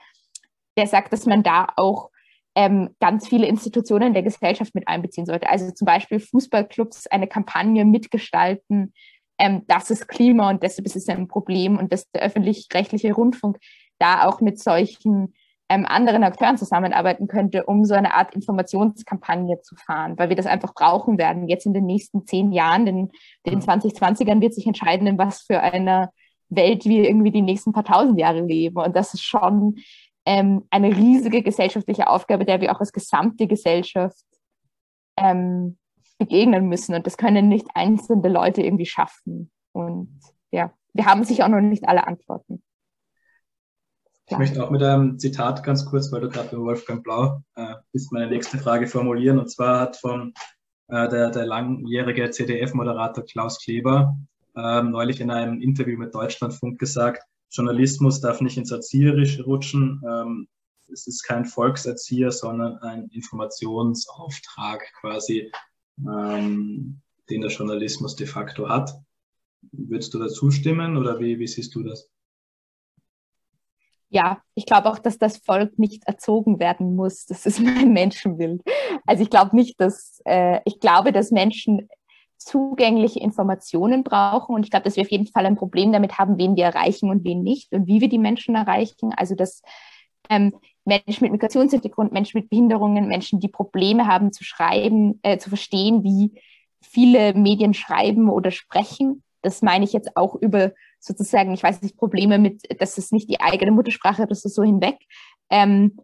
der 0.78 0.88
sagt, 0.88 1.14
dass 1.14 1.26
man 1.26 1.44
da 1.44 1.68
auch 1.78 2.10
ähm, 2.56 2.90
ganz 3.00 3.28
viele 3.28 3.48
Institutionen 3.48 4.14
der 4.14 4.24
Gesellschaft 4.24 4.76
mit 4.76 4.88
einbeziehen 4.88 5.26
sollte. 5.26 5.50
Also 5.50 5.72
zum 5.72 5.86
Beispiel 5.86 6.20
Fußballclubs 6.20 7.08
eine 7.08 7.28
Kampagne 7.28 7.86
mitgestalten, 7.86 8.94
ähm, 9.40 9.64
das 9.68 9.92
ist 9.92 10.08
Klima 10.08 10.50
und 10.50 10.64
deshalb 10.64 10.88
ist 10.88 10.96
es 10.96 11.08
ein 11.08 11.28
Problem 11.28 11.78
und 11.78 11.94
dass 11.94 12.10
der 12.12 12.24
öffentlich-rechtliche 12.24 13.14
Rundfunk 13.14 13.58
da 14.00 14.26
auch 14.26 14.42
mit 14.42 14.60
solchen 14.60 15.36
ähm, 15.70 15.86
anderen 15.86 16.24
Akteuren 16.24 16.58
zusammenarbeiten 16.58 17.28
könnte, 17.28 17.66
um 17.66 17.84
so 17.84 17.94
eine 17.94 18.14
Art 18.14 18.34
Informationskampagne 18.34 19.62
zu 19.62 19.76
fahren, 19.76 20.18
weil 20.18 20.30
wir 20.30 20.36
das 20.36 20.46
einfach 20.46 20.74
brauchen 20.74 21.18
werden. 21.18 21.48
Jetzt 21.48 21.66
in 21.66 21.74
den 21.74 21.86
nächsten 21.86 22.26
zehn 22.26 22.52
Jahren, 22.52 22.86
den, 22.86 23.12
den 23.46 23.62
2020ern 23.62 24.42
wird 24.42 24.54
sich 24.54 24.66
entscheiden, 24.66 25.08
in 25.08 25.18
was 25.18 25.42
für 25.42 25.60
einer 25.60 26.12
Welt 26.50 26.86
wir 26.86 27.08
irgendwie 27.08 27.32
die 27.32 27.42
nächsten 27.42 27.74
paar 27.74 27.84
tausend 27.84 28.20
Jahre 28.20 28.42
leben. 28.42 28.78
Und 28.78 28.96
das 28.96 29.14
ist 29.14 29.24
schon 29.24 29.76
ähm, 30.26 30.64
eine 30.70 30.96
riesige 30.96 31.44
gesellschaftliche 31.44 32.08
Aufgabe, 32.08 32.46
der 32.46 32.62
wir 32.62 32.74
auch 32.74 32.80
als 32.80 32.94
gesamte 32.94 33.48
Gesellschaft 33.48 34.24
ähm, 35.18 35.78
begegnen 36.18 36.70
müssen. 36.70 36.96
Und 36.96 37.06
das 37.06 37.18
können 37.18 37.50
nicht 37.50 37.68
einzelne 37.74 38.30
Leute 38.30 38.62
irgendwie 38.62 38.86
schaffen. 38.86 39.52
Und 39.74 40.20
ja, 40.52 40.72
wir 40.94 41.06
haben 41.06 41.24
sicher 41.26 41.46
auch 41.46 41.50
noch 41.50 41.62
nicht 41.62 41.88
alle 41.88 42.08
Antworten. 42.08 42.64
Ich 44.30 44.38
möchte 44.38 44.62
auch 44.62 44.70
mit 44.70 44.84
einem 44.84 45.18
Zitat 45.18 45.64
ganz 45.64 45.86
kurz, 45.86 46.12
weil 46.12 46.20
du 46.20 46.30
gerade 46.30 46.50
bei 46.50 46.58
Wolfgang 46.58 47.02
Blau 47.02 47.42
äh, 47.56 47.76
bist, 47.94 48.12
meine 48.12 48.28
nächste 48.28 48.58
Frage 48.58 48.88
formulieren. 48.88 49.40
Und 49.40 49.50
zwar 49.50 49.80
hat 49.80 49.96
von 49.96 50.34
äh, 50.90 51.08
der, 51.08 51.32
der 51.32 51.46
langjährige 51.46 52.30
CDF-Moderator 52.30 53.24
Klaus 53.24 53.58
Kleber 53.64 54.18
äh, 54.58 54.82
neulich 54.84 55.22
in 55.22 55.32
einem 55.32 55.62
Interview 55.62 55.98
mit 55.98 56.14
Deutschlandfunk 56.14 56.78
gesagt, 56.78 57.24
Journalismus 57.50 58.20
darf 58.20 58.42
nicht 58.42 58.58
ins 58.58 58.72
Erzieherische 58.72 59.44
rutschen. 59.44 60.02
Ähm, 60.06 60.50
es 60.92 61.08
ist 61.08 61.24
kein 61.24 61.46
Volkserzieher, 61.46 62.32
sondern 62.32 62.78
ein 62.80 63.08
Informationsauftrag 63.12 64.84
quasi, 65.00 65.52
ähm, 66.00 67.02
den 67.30 67.42
der 67.42 67.52
Journalismus 67.52 68.18
de 68.18 68.28
facto 68.28 68.68
hat. 68.68 68.94
Würdest 69.72 70.14
du 70.14 70.20
dazu 70.20 70.52
stimmen 70.52 70.98
oder 70.98 71.18
wie, 71.20 71.40
wie 71.40 71.48
siehst 71.48 71.74
du 71.76 71.84
das? 71.84 72.10
Ja, 74.10 74.42
ich 74.56 74.66
glaube 74.66 74.90
auch, 74.90 75.00
dass 75.00 75.18
das 75.18 75.38
Volk 75.38 75.78
nicht 75.78 76.08
erzogen 76.08 76.60
werden 76.60 76.96
muss. 76.96 77.26
Das 77.26 77.46
ist 77.46 77.60
mein 77.62 77.94
Menschenbild. 77.94 78.62
Also 79.06 79.24
ich 79.24 79.30
glaube 79.30 79.56
nicht, 79.56 79.80
dass 79.80 80.22
äh, 80.26 80.62
ich 80.66 80.80
glaube, 80.80 81.12
dass 81.12 81.32
Menschen 81.32 81.90
zugängliche 82.38 83.20
Informationen 83.20 84.04
brauchen 84.04 84.56
und 84.56 84.64
ich 84.64 84.70
glaube, 84.70 84.84
dass 84.84 84.96
wir 84.96 85.04
auf 85.04 85.12
jeden 85.12 85.28
Fall 85.28 85.46
ein 85.46 85.56
Problem 85.56 85.92
damit 85.92 86.18
haben, 86.20 86.38
wen 86.38 86.56
wir 86.56 86.66
erreichen 86.66 87.10
und 87.10 87.24
wen 87.24 87.42
nicht 87.42 87.74
und 87.74 87.88
wie 87.88 88.00
wir 88.00 88.10
die 88.10 88.20
Menschen 88.20 88.56
erreichen. 88.56 89.14
Also 89.16 89.36
dass 89.36 89.62
ähm, 90.30 90.54
Menschen 90.86 91.24
mit 91.24 91.32
Migrationshintergrund, 91.32 92.14
Menschen 92.14 92.40
mit 92.40 92.50
Behinderungen, 92.50 93.08
Menschen, 93.08 93.40
die 93.40 93.50
Probleme 93.50 94.08
haben 94.08 94.32
zu 94.32 94.44
schreiben, 94.44 95.20
äh, 95.24 95.38
zu 95.38 95.50
verstehen, 95.50 96.04
wie 96.04 96.40
viele 96.82 97.34
Medien 97.34 97.74
schreiben 97.74 98.30
oder 98.30 98.52
sprechen. 98.52 99.24
Das 99.48 99.62
meine 99.62 99.86
ich 99.86 99.94
jetzt 99.94 100.18
auch 100.18 100.36
über 100.36 100.74
sozusagen, 101.00 101.54
ich 101.54 101.64
weiß 101.64 101.82
nicht, 101.82 101.96
Probleme 101.96 102.38
mit, 102.38 102.62
dass 102.82 102.98
es 102.98 103.12
nicht 103.12 103.30
die 103.30 103.40
eigene 103.40 103.72
Muttersprache, 103.72 104.28
das 104.28 104.44
ist 104.44 104.56
so 104.56 104.64
hinweg, 104.64 104.98
ähm, 105.50 105.98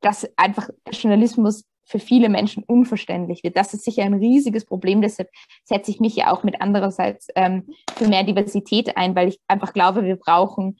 dass 0.00 0.26
einfach 0.36 0.70
Journalismus 0.90 1.64
für 1.84 1.98
viele 1.98 2.28
Menschen 2.28 2.62
unverständlich 2.62 3.42
wird. 3.42 3.56
Das 3.56 3.74
ist 3.74 3.84
sicher 3.84 4.04
ein 4.04 4.14
riesiges 4.14 4.64
Problem. 4.64 5.02
Deshalb 5.02 5.28
setze 5.64 5.90
ich 5.90 6.00
mich 6.00 6.16
ja 6.16 6.32
auch 6.32 6.42
mit 6.44 6.62
andererseits 6.62 7.28
ähm, 7.34 7.66
für 7.96 8.08
mehr 8.08 8.24
Diversität 8.24 8.96
ein, 8.96 9.14
weil 9.14 9.28
ich 9.28 9.40
einfach 9.48 9.72
glaube, 9.72 10.04
wir 10.04 10.16
brauchen 10.16 10.78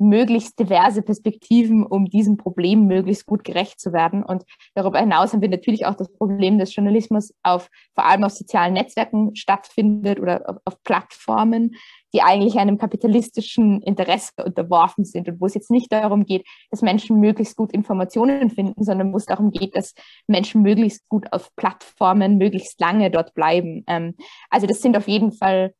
möglichst 0.00 0.58
diverse 0.58 1.02
Perspektiven, 1.02 1.84
um 1.84 2.06
diesem 2.06 2.36
Problem 2.36 2.86
möglichst 2.86 3.26
gut 3.26 3.44
gerecht 3.44 3.80
zu 3.80 3.92
werden. 3.92 4.22
Und 4.22 4.44
darüber 4.74 4.98
hinaus 4.98 5.32
haben 5.32 5.42
wir 5.42 5.48
natürlich 5.48 5.86
auch 5.86 5.94
das 5.94 6.10
Problem, 6.12 6.58
dass 6.58 6.74
Journalismus 6.74 7.34
auf, 7.42 7.68
vor 7.94 8.06
allem 8.06 8.24
auf 8.24 8.32
sozialen 8.32 8.74
Netzwerken 8.74 9.36
stattfindet 9.36 10.18
oder 10.20 10.48
auf, 10.48 10.56
auf 10.64 10.82
Plattformen, 10.82 11.76
die 12.12 12.22
eigentlich 12.22 12.58
einem 12.58 12.78
kapitalistischen 12.78 13.82
Interesse 13.82 14.32
unterworfen 14.44 15.04
sind 15.04 15.28
und 15.28 15.40
wo 15.40 15.46
es 15.46 15.54
jetzt 15.54 15.70
nicht 15.70 15.92
darum 15.92 16.24
geht, 16.24 16.44
dass 16.70 16.82
Menschen 16.82 17.20
möglichst 17.20 17.56
gut 17.56 17.72
Informationen 17.72 18.50
finden, 18.50 18.82
sondern 18.82 19.12
wo 19.12 19.16
es 19.16 19.26
darum 19.26 19.50
geht, 19.50 19.76
dass 19.76 19.94
Menschen 20.26 20.62
möglichst 20.62 21.08
gut 21.08 21.32
auf 21.32 21.54
Plattformen 21.56 22.38
möglichst 22.38 22.80
lange 22.80 23.10
dort 23.10 23.34
bleiben. 23.34 23.84
Ähm, 23.86 24.14
also 24.48 24.66
das 24.66 24.80
sind 24.80 24.96
auf 24.96 25.06
jeden 25.06 25.32
Fall 25.32 25.72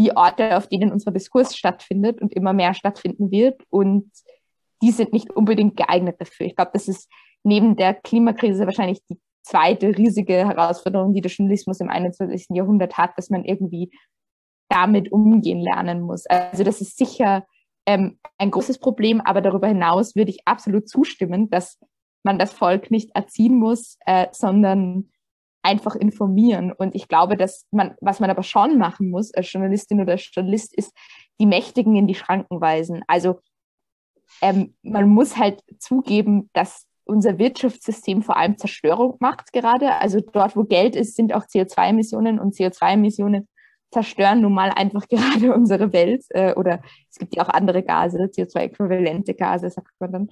die 0.00 0.16
Orte, 0.16 0.56
auf 0.56 0.66
denen 0.66 0.92
unser 0.92 1.10
Diskurs 1.10 1.54
stattfindet 1.54 2.22
und 2.22 2.32
immer 2.32 2.54
mehr 2.54 2.72
stattfinden 2.72 3.30
wird. 3.30 3.62
Und 3.68 4.10
die 4.82 4.92
sind 4.92 5.12
nicht 5.12 5.30
unbedingt 5.30 5.76
geeignet 5.76 6.16
dafür. 6.18 6.46
Ich 6.46 6.56
glaube, 6.56 6.70
das 6.72 6.88
ist 6.88 7.10
neben 7.44 7.76
der 7.76 7.92
Klimakrise 7.92 8.64
wahrscheinlich 8.64 9.04
die 9.10 9.20
zweite 9.42 9.96
riesige 9.96 10.48
Herausforderung, 10.48 11.12
die 11.12 11.20
der 11.20 11.30
Journalismus 11.30 11.80
im 11.80 11.90
21. 11.90 12.46
Jahrhundert 12.56 12.96
hat, 12.96 13.12
dass 13.18 13.28
man 13.28 13.44
irgendwie 13.44 13.90
damit 14.70 15.12
umgehen 15.12 15.60
lernen 15.60 16.00
muss. 16.00 16.26
Also 16.26 16.64
das 16.64 16.80
ist 16.80 16.96
sicher 16.96 17.44
ähm, 17.86 18.18
ein 18.38 18.50
großes 18.50 18.78
Problem, 18.78 19.20
aber 19.20 19.42
darüber 19.42 19.68
hinaus 19.68 20.16
würde 20.16 20.30
ich 20.30 20.46
absolut 20.46 20.88
zustimmen, 20.88 21.50
dass 21.50 21.78
man 22.22 22.38
das 22.38 22.52
Volk 22.52 22.90
nicht 22.90 23.10
erziehen 23.14 23.56
muss, 23.56 23.98
äh, 24.06 24.28
sondern 24.32 25.10
einfach 25.62 25.94
informieren. 25.94 26.72
Und 26.72 26.94
ich 26.94 27.08
glaube, 27.08 27.36
dass 27.36 27.66
man, 27.70 27.94
was 28.00 28.20
man 28.20 28.30
aber 28.30 28.42
schon 28.42 28.78
machen 28.78 29.10
muss 29.10 29.32
als 29.34 29.52
Journalistin 29.52 30.00
oder 30.00 30.12
als 30.12 30.30
Journalist, 30.32 30.74
ist 30.76 30.92
die 31.38 31.46
Mächtigen 31.46 31.96
in 31.96 32.06
die 32.06 32.14
Schranken 32.14 32.60
weisen. 32.60 33.02
Also 33.06 33.40
ähm, 34.40 34.74
man 34.82 35.08
muss 35.08 35.36
halt 35.36 35.62
zugeben, 35.78 36.50
dass 36.52 36.86
unser 37.04 37.38
Wirtschaftssystem 37.38 38.22
vor 38.22 38.36
allem 38.36 38.56
Zerstörung 38.56 39.16
macht 39.20 39.52
gerade. 39.52 39.96
Also 39.96 40.20
dort, 40.20 40.56
wo 40.56 40.64
Geld 40.64 40.96
ist, 40.96 41.16
sind 41.16 41.34
auch 41.34 41.44
CO2-Emissionen 41.44 42.38
und 42.38 42.54
CO2-Emissionen 42.54 43.48
zerstören 43.92 44.40
nun 44.40 44.54
mal 44.54 44.70
einfach 44.70 45.08
gerade 45.08 45.52
unsere 45.52 45.92
Welt. 45.92 46.24
Äh, 46.30 46.54
oder 46.54 46.82
es 47.10 47.18
gibt 47.18 47.34
ja 47.34 47.44
auch 47.44 47.48
andere 47.48 47.82
Gase, 47.82 48.18
CO2-äquivalente 48.18 49.34
Gase, 49.34 49.70
sagt 49.70 49.92
man 49.98 50.12
dann. 50.12 50.28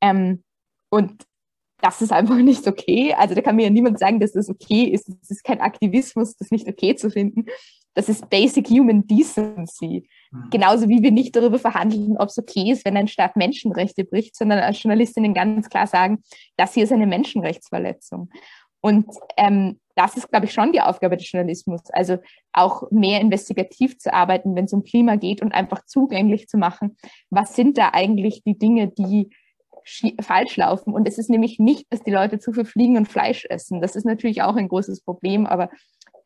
Ähm, 0.00 0.42
und 0.90 1.24
das 1.80 2.02
ist 2.02 2.12
einfach 2.12 2.36
nicht 2.38 2.66
okay. 2.66 3.14
Also 3.16 3.34
da 3.34 3.42
kann 3.42 3.56
mir 3.56 3.64
ja 3.64 3.70
niemand 3.70 3.98
sagen, 3.98 4.20
dass 4.20 4.32
das 4.32 4.48
okay 4.48 4.84
ist. 4.84 5.08
Es 5.22 5.30
ist 5.30 5.44
kein 5.44 5.60
Aktivismus, 5.60 6.36
das 6.36 6.50
nicht 6.50 6.68
okay 6.68 6.94
zu 6.94 7.10
finden. 7.10 7.46
Das 7.94 8.08
ist 8.08 8.30
Basic 8.30 8.68
Human 8.68 9.06
Decency. 9.06 10.08
Mhm. 10.30 10.50
Genauso 10.50 10.88
wie 10.88 11.02
wir 11.02 11.10
nicht 11.10 11.34
darüber 11.34 11.58
verhandeln, 11.58 12.16
ob 12.16 12.28
es 12.28 12.38
okay 12.38 12.70
ist, 12.70 12.84
wenn 12.84 12.96
ein 12.96 13.08
Staat 13.08 13.36
Menschenrechte 13.36 14.04
bricht, 14.04 14.36
sondern 14.36 14.60
als 14.60 14.82
Journalistinnen 14.82 15.34
ganz 15.34 15.68
klar 15.68 15.86
sagen, 15.86 16.22
das 16.56 16.74
hier 16.74 16.84
ist 16.84 16.92
eine 16.92 17.06
Menschenrechtsverletzung. 17.06 18.30
Und 18.80 19.06
ähm, 19.36 19.80
das 19.96 20.16
ist, 20.16 20.30
glaube 20.30 20.46
ich, 20.46 20.52
schon 20.52 20.72
die 20.72 20.80
Aufgabe 20.80 21.16
des 21.16 21.30
Journalismus. 21.30 21.80
Also 21.90 22.18
auch 22.52 22.88
mehr 22.92 23.20
investigativ 23.20 23.98
zu 23.98 24.14
arbeiten, 24.14 24.54
wenn 24.54 24.66
es 24.66 24.72
um 24.72 24.84
Klima 24.84 25.16
geht 25.16 25.42
und 25.42 25.52
einfach 25.52 25.84
zugänglich 25.84 26.46
zu 26.46 26.56
machen, 26.56 26.96
was 27.30 27.56
sind 27.56 27.78
da 27.78 27.90
eigentlich 27.92 28.44
die 28.44 28.56
Dinge, 28.56 28.88
die 28.88 29.30
falsch 30.20 30.56
laufen. 30.56 30.92
Und 30.92 31.08
es 31.08 31.18
ist 31.18 31.30
nämlich 31.30 31.58
nicht, 31.58 31.86
dass 31.90 32.02
die 32.02 32.10
Leute 32.10 32.38
zu 32.38 32.52
viel 32.52 32.64
fliegen 32.64 32.96
und 32.96 33.08
Fleisch 33.08 33.46
essen. 33.48 33.80
Das 33.80 33.96
ist 33.96 34.04
natürlich 34.04 34.42
auch 34.42 34.56
ein 34.56 34.68
großes 34.68 35.02
Problem, 35.02 35.46
aber 35.46 35.70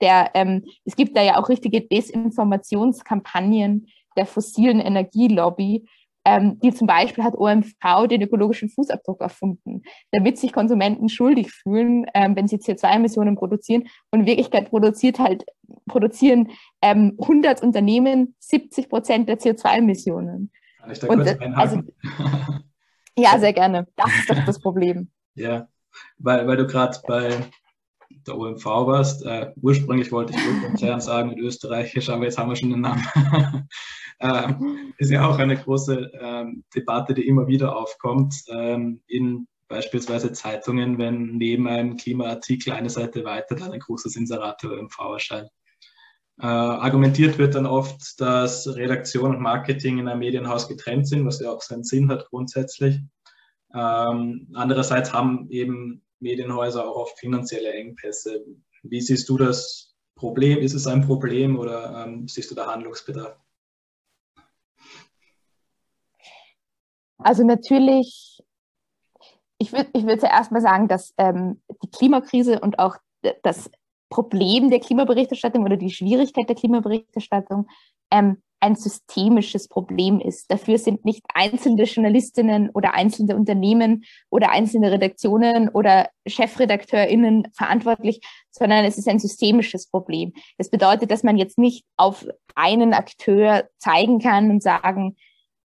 der, 0.01 0.31
ähm, 0.35 0.64
es 0.85 0.96
gibt 0.96 1.16
da 1.16 1.22
ja 1.22 1.40
auch 1.40 1.48
richtige 1.48 1.81
Desinformationskampagnen 1.81 3.87
der 4.16 4.27
fossilen 4.27 4.81
Energielobby, 4.81 5.87
ähm, 6.25 6.61
die 6.61 6.72
zum 6.72 6.87
Beispiel 6.87 7.25
hat 7.25 7.35
OMV 7.35 8.07
den 8.09 8.22
ökologischen 8.22 8.68
Fußabdruck 8.68 9.20
erfunden, 9.20 9.83
damit 10.12 10.38
sich 10.38 10.53
Konsumenten 10.53 11.09
schuldig 11.09 11.51
fühlen, 11.51 12.07
ähm, 12.14 12.37
wenn 12.37 12.46
sie 12.46 12.59
CO2-Emissionen 12.59 13.37
produzieren. 13.37 13.88
Und 14.11 14.20
in 14.20 14.27
Wirklichkeit 14.27 14.70
produziert 14.70 15.18
halt, 15.18 15.44
produzieren 15.87 16.51
ähm, 16.81 17.16
100 17.20 17.62
Unternehmen 17.62 18.37
70 18.38 18.88
Prozent 18.88 19.29
der 19.29 19.38
CO2-Emissionen. 19.38 20.53
Kann 20.81 20.90
ich 20.92 20.98
da 21.01 21.09
Und, 21.09 21.25
kurz 21.25 21.37
also, 21.57 21.83
Ja, 23.16 23.38
sehr 23.38 23.53
gerne. 23.53 23.87
Das 23.96 24.11
ist 24.18 24.31
doch 24.31 24.44
das 24.44 24.59
Problem. 24.59 25.11
ja, 25.35 25.68
weil, 26.18 26.46
weil 26.46 26.57
du 26.57 26.66
gerade 26.66 26.98
bei 27.07 27.51
der 28.27 28.37
OMV 28.37 28.64
warst. 28.64 29.25
Äh, 29.25 29.53
ursprünglich 29.61 30.12
wollte 30.12 30.33
ich 30.35 30.46
Ölkonzern 30.46 31.01
sagen 31.01 31.31
mit 31.31 31.38
Österreichisch, 31.38 32.09
aber 32.09 32.25
jetzt 32.25 32.38
haben 32.38 32.51
wir 32.51 32.57
schon 32.57 32.70
den 32.70 32.81
Namen. 32.81 33.07
ähm, 34.20 34.94
ist 34.98 35.11
ja 35.11 35.27
auch 35.27 35.38
eine 35.38 35.57
große 35.57 36.12
ähm, 36.20 36.64
Debatte, 36.75 37.14
die 37.14 37.27
immer 37.27 37.46
wieder 37.46 37.77
aufkommt. 37.77 38.35
Ähm, 38.48 39.03
in 39.07 39.46
beispielsweise 39.68 40.33
Zeitungen, 40.33 40.98
wenn 40.98 41.37
neben 41.37 41.66
einem 41.66 41.96
Klimaartikel 41.96 42.72
eine 42.72 42.90
Seite 42.90 43.25
weiter 43.25 43.55
dann 43.55 43.72
ein 43.72 43.81
großes 43.81 44.16
Inserat 44.16 44.62
der 44.62 44.70
ÖMV 44.72 44.98
erscheint. 45.14 45.51
Äh, 46.42 46.46
argumentiert 46.46 47.38
wird 47.38 47.55
dann 47.55 47.66
oft, 47.66 48.20
dass 48.20 48.66
Redaktion 48.66 49.37
und 49.37 49.40
Marketing 49.40 49.98
in 49.98 50.09
einem 50.09 50.18
Medienhaus 50.18 50.66
getrennt 50.66 51.07
sind, 51.07 51.24
was 51.24 51.38
ja 51.38 51.52
auch 51.52 51.62
seinen 51.62 51.85
Sinn 51.85 52.11
hat 52.11 52.26
grundsätzlich. 52.31 52.98
Ähm, 53.72 54.48
andererseits 54.52 55.12
haben 55.12 55.48
eben 55.50 56.02
Medienhäuser 56.18 56.85
auch 56.85 56.96
oft 56.96 57.20
finanzielle 57.20 57.72
Engpässe. 57.72 58.44
Wie 58.83 59.00
siehst 59.00 59.28
du 59.28 59.38
das 59.38 59.94
Problem? 60.16 60.59
Ist 60.59 60.74
es 60.74 60.88
ein 60.88 61.07
Problem 61.07 61.57
oder 61.57 62.07
ähm, 62.07 62.26
siehst 62.26 62.50
du 62.50 62.57
da 62.57 62.66
Handlungsbedarf? 62.66 63.38
Also 67.18 67.44
natürlich, 67.44 68.42
ich 69.59 69.72
würde 69.72 69.90
ich 69.92 70.05
würd 70.05 70.18
zuerst 70.18 70.50
mal 70.50 70.61
sagen, 70.61 70.88
dass 70.88 71.14
ähm, 71.18 71.62
die 71.85 71.90
Klimakrise 71.90 72.59
und 72.59 72.81
auch 72.81 72.96
das 73.44 73.70
Problem 74.12 74.68
der 74.70 74.81
Klimaberichterstattung 74.81 75.64
oder 75.64 75.79
die 75.79 75.90
Schwierigkeit 75.90 76.46
der 76.46 76.55
Klimaberichterstattung 76.55 77.66
ähm, 78.11 78.42
ein 78.61 78.77
systemisches 78.77 79.68
Problem 79.68 80.20
ist. 80.20 80.51
Dafür 80.51 80.77
sind 80.79 81.05
nicht 81.05 81.22
einzelne 81.35 81.83
Journalistinnen 81.85 82.68
oder 82.70 82.94
einzelne 82.94 83.35
Unternehmen 83.35 84.05
oder 84.31 84.51
einzelne 84.51 84.92
Redaktionen 84.92 85.70
oder 85.70 86.11
Chefredakteurinnen 86.27 87.48
verantwortlich, 87.55 88.20
sondern 88.51 88.85
es 88.85 88.98
ist 88.98 89.09
ein 89.09 89.18
systemisches 89.18 89.88
Problem. 89.88 90.33
Das 90.59 90.68
bedeutet, 90.68 91.11
dass 91.11 91.25
man 91.25 91.38
jetzt 91.38 91.59
nicht 91.59 91.85
auf 91.96 92.27
einen 92.55 92.92
Akteur 92.92 93.68
zeigen 93.79 94.20
kann 94.20 94.51
und 94.51 94.62
sagen, 94.62 95.16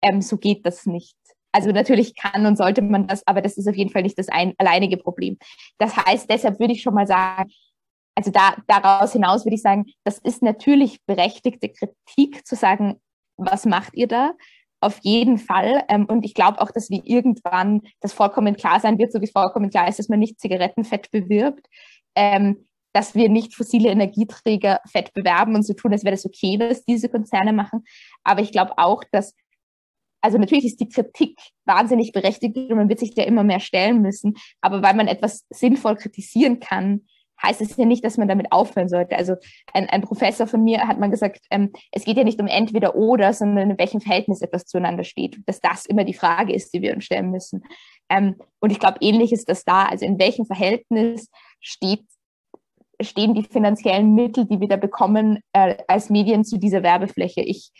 ähm, 0.03 0.21
so 0.21 0.37
geht 0.37 0.65
das 0.67 0.85
nicht. 0.85 1.17
Also 1.51 1.71
natürlich 1.71 2.15
kann 2.15 2.45
und 2.45 2.57
sollte 2.57 2.81
man 2.81 3.07
das, 3.07 3.25
aber 3.25 3.41
das 3.41 3.57
ist 3.57 3.67
auf 3.67 3.75
jeden 3.75 3.89
Fall 3.89 4.03
nicht 4.03 4.19
das 4.19 4.27
ein, 4.29 4.53
alleinige 4.57 4.97
Problem. 4.97 5.37
Das 5.79 5.97
heißt, 5.97 6.29
deshalb 6.29 6.59
würde 6.59 6.73
ich 6.73 6.81
schon 6.81 6.93
mal 6.93 7.07
sagen, 7.07 7.49
also 8.15 8.31
da, 8.31 8.55
daraus 8.67 9.13
hinaus 9.13 9.45
würde 9.45 9.55
ich 9.55 9.61
sagen, 9.61 9.85
das 10.03 10.17
ist 10.19 10.41
natürlich 10.41 10.99
berechtigte 11.05 11.69
Kritik 11.69 12.47
zu 12.47 12.55
sagen, 12.55 12.99
was 13.37 13.65
macht 13.65 13.93
ihr 13.95 14.07
da? 14.07 14.33
Auf 14.79 14.99
jeden 15.01 15.37
Fall. 15.37 15.83
Ähm, 15.89 16.05
und 16.05 16.23
ich 16.23 16.33
glaube 16.33 16.61
auch, 16.61 16.71
dass 16.71 16.89
wir 16.89 17.01
irgendwann 17.03 17.81
das 17.99 18.13
vollkommen 18.13 18.55
klar 18.55 18.79
sein 18.79 18.97
wird, 18.97 19.11
so 19.11 19.19
wie 19.19 19.25
es 19.25 19.31
vollkommen 19.31 19.69
klar 19.69 19.87
ist, 19.87 19.99
dass 19.99 20.09
man 20.09 20.19
nicht 20.19 20.39
Zigarettenfett 20.39 21.11
bewirbt, 21.11 21.67
ähm, 22.15 22.67
dass 22.93 23.15
wir 23.15 23.29
nicht 23.29 23.53
fossile 23.55 23.89
Energieträger 23.89 24.79
fett 24.89 25.13
bewerben 25.13 25.55
und 25.55 25.63
so 25.63 25.73
tun, 25.73 25.91
als 25.91 26.05
wäre 26.05 26.15
das 26.15 26.25
okay, 26.25 26.57
was 26.59 26.85
diese 26.85 27.09
Konzerne 27.09 27.51
machen. 27.51 27.83
Aber 28.23 28.41
ich 28.41 28.51
glaube 28.51 28.77
auch, 28.77 29.03
dass 29.11 29.35
also 30.21 30.39
natürlich 30.39 30.65
ist 30.65 30.79
die 30.79 30.89
Kritik 30.89 31.37
wahnsinnig 31.65 32.11
berechtigt 32.11 32.57
und 32.57 32.75
man 32.75 32.89
wird 32.89 32.97
sich 32.97 33.13
da 33.13 33.21
immer 33.23 33.43
mehr 33.43 33.59
stellen 33.59 34.01
müssen. 34.01 34.35
Aber 34.59 34.81
weil 34.81 34.95
man 34.95 35.07
etwas 35.07 35.45
sinnvoll 35.51 35.95
kritisieren 35.97 36.59
kann, 36.59 37.05
heißt 37.41 37.61
es 37.61 37.75
ja 37.77 37.85
nicht, 37.85 38.03
dass 38.03 38.17
man 38.17 38.27
damit 38.27 38.51
aufhören 38.51 38.89
sollte. 38.89 39.17
Also 39.17 39.35
ein, 39.73 39.89
ein 39.89 40.01
Professor 40.01 40.47
von 40.47 40.63
mir 40.63 40.87
hat 40.87 40.99
mal 40.99 41.09
gesagt, 41.09 41.45
ähm, 41.49 41.71
es 41.91 42.05
geht 42.05 42.17
ja 42.17 42.23
nicht 42.23 42.39
um 42.39 42.47
entweder 42.47 42.95
oder, 42.95 43.33
sondern 43.33 43.71
in 43.71 43.77
welchem 43.77 44.01
Verhältnis 44.01 44.41
etwas 44.41 44.65
zueinander 44.65 45.03
steht. 45.03 45.37
Dass 45.45 45.59
das 45.59 45.85
immer 45.85 46.03
die 46.03 46.13
Frage 46.13 46.53
ist, 46.53 46.73
die 46.73 46.81
wir 46.81 46.93
uns 46.93 47.05
stellen 47.05 47.31
müssen. 47.31 47.63
Ähm, 48.09 48.35
und 48.59 48.71
ich 48.71 48.79
glaube, 48.79 48.97
ähnlich 49.01 49.31
ist 49.33 49.49
das 49.49 49.63
da. 49.63 49.85
Also 49.85 50.05
in 50.05 50.19
welchem 50.19 50.45
Verhältnis 50.45 51.29
steht, 51.59 52.03
stehen 53.01 53.33
die 53.33 53.43
finanziellen 53.43 54.13
Mittel, 54.15 54.45
die 54.45 54.59
wir 54.59 54.67
da 54.67 54.77
bekommen 54.77 55.39
äh, 55.53 55.75
als 55.87 56.09
Medien 56.09 56.45
zu 56.45 56.57
dieser 56.57 56.83
Werbefläche? 56.83 57.41
Ich 57.41 57.71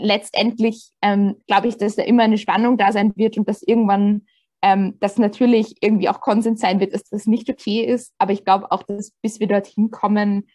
letztendlich 0.00 0.90
ähm, 1.02 1.36
glaube 1.46 1.68
ich, 1.68 1.76
dass 1.76 1.96
da 1.96 2.02
immer 2.02 2.24
eine 2.24 2.38
Spannung 2.38 2.76
da 2.76 2.92
sein 2.92 3.12
wird 3.16 3.38
und 3.38 3.48
dass 3.48 3.62
irgendwann 3.62 4.26
ähm, 4.66 4.98
dass 4.98 5.16
natürlich 5.16 5.76
irgendwie 5.80 6.08
auch 6.08 6.20
Konsens 6.20 6.60
sein 6.60 6.80
wird, 6.80 6.92
dass 6.92 7.04
das 7.04 7.26
nicht 7.26 7.48
okay 7.48 7.84
ist. 7.84 8.12
Aber 8.18 8.32
ich 8.32 8.44
glaube 8.44 8.72
auch, 8.72 8.82
dass 8.82 9.12
bis 9.22 9.38
wir 9.38 9.46
dorthin 9.46 9.92
kommen, 9.92 10.48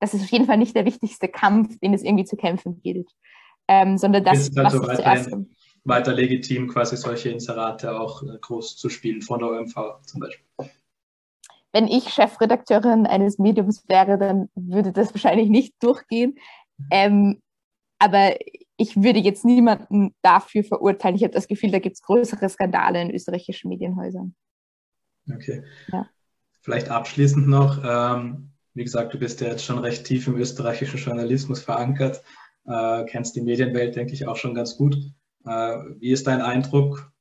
das 0.00 0.12
ist 0.12 0.24
auf 0.24 0.30
jeden 0.30 0.44
Fall 0.44 0.58
nicht 0.58 0.76
der 0.76 0.84
wichtigste 0.84 1.28
Kampf, 1.28 1.78
den 1.80 1.94
es 1.94 2.02
irgendwie 2.02 2.26
zu 2.26 2.36
kämpfen 2.36 2.82
gilt. 2.82 3.10
Ähm, 3.66 3.96
sondern 3.96 4.22
das, 4.22 4.48
ist 4.48 4.58
also 4.58 4.82
was 4.82 4.98
zuerst 4.98 5.34
weiter 5.84 6.12
legitim, 6.12 6.68
quasi 6.68 6.98
solche 6.98 7.30
Inserate 7.30 7.98
auch 7.98 8.22
äh, 8.22 8.36
groß 8.38 8.76
zu 8.76 8.90
spielen, 8.90 9.22
von 9.22 9.38
der 9.38 9.48
OMV 9.48 10.02
zum 10.02 10.20
Beispiel. 10.20 10.46
Wenn 11.72 11.88
ich 11.88 12.10
Chefredakteurin 12.10 13.06
eines 13.06 13.38
Mediums 13.38 13.88
wäre, 13.88 14.18
dann 14.18 14.50
würde 14.54 14.92
das 14.92 15.14
wahrscheinlich 15.14 15.48
nicht 15.48 15.74
durchgehen. 15.82 16.34
Ähm, 16.90 17.40
aber 17.98 18.36
ich 18.76 18.96
würde 18.96 19.20
jetzt 19.20 19.44
niemanden 19.44 20.14
dafür 20.22 20.64
verurteilen. 20.64 21.16
Ich 21.16 21.22
habe 21.22 21.34
das 21.34 21.48
Gefühl, 21.48 21.70
da 21.70 21.78
gibt 21.78 21.96
es 21.96 22.02
größere 22.02 22.48
Skandale 22.48 23.00
in 23.00 23.10
österreichischen 23.10 23.68
Medienhäusern. 23.68 24.34
Okay. 25.32 25.62
Ja. 25.92 26.08
Vielleicht 26.60 26.88
abschließend 26.88 27.46
noch, 27.46 27.82
ähm, 27.84 28.52
wie 28.74 28.84
gesagt, 28.84 29.14
du 29.14 29.18
bist 29.18 29.40
ja 29.40 29.48
jetzt 29.48 29.64
schon 29.64 29.78
recht 29.78 30.04
tief 30.04 30.26
im 30.26 30.36
österreichischen 30.36 30.98
Journalismus 30.98 31.62
verankert, 31.62 32.22
äh, 32.66 33.04
kennst 33.04 33.36
die 33.36 33.42
Medienwelt, 33.42 33.96
denke 33.96 34.14
ich, 34.14 34.26
auch 34.26 34.36
schon 34.36 34.54
ganz 34.54 34.76
gut. 34.76 34.96
Äh, 35.46 35.50
wie 35.98 36.10
ist 36.10 36.26
dein 36.26 36.40
Eindruck 36.40 37.12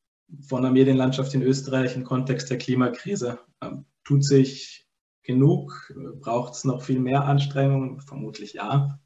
von 0.47 0.61
der 0.63 0.71
Medienlandschaft 0.71 1.33
in 1.33 1.43
Österreich 1.43 1.95
im 1.95 2.03
Kontext 2.03 2.49
der 2.49 2.57
Klimakrise? 2.57 3.39
Ähm, 3.61 3.85
tut 4.03 4.23
sich 4.23 4.87
genug? 5.23 5.93
Braucht 6.21 6.53
es 6.53 6.63
noch 6.63 6.81
viel 6.81 6.99
mehr 6.99 7.25
Anstrengungen? 7.25 8.01
Vermutlich 8.01 8.53
ja. 8.53 8.99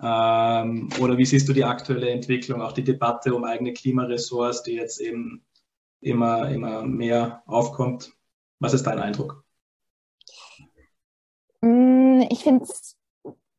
Ähm, 0.00 0.90
oder 1.00 1.16
wie 1.16 1.24
siehst 1.24 1.48
du 1.48 1.52
die 1.52 1.64
aktuelle 1.64 2.10
Entwicklung, 2.10 2.60
auch 2.60 2.72
die 2.72 2.84
Debatte 2.84 3.34
um 3.34 3.44
eigene 3.44 3.72
Klimaressorts, 3.72 4.62
die 4.62 4.74
jetzt 4.74 5.00
eben 5.00 5.44
immer, 6.00 6.50
immer 6.50 6.82
mehr 6.82 7.42
aufkommt? 7.46 8.12
Was 8.58 8.74
ist 8.74 8.84
dein 8.86 8.98
Eindruck? 8.98 9.44
Mm, 11.62 12.22
ich 12.30 12.40
finde 12.40 12.64
es, 12.64 12.96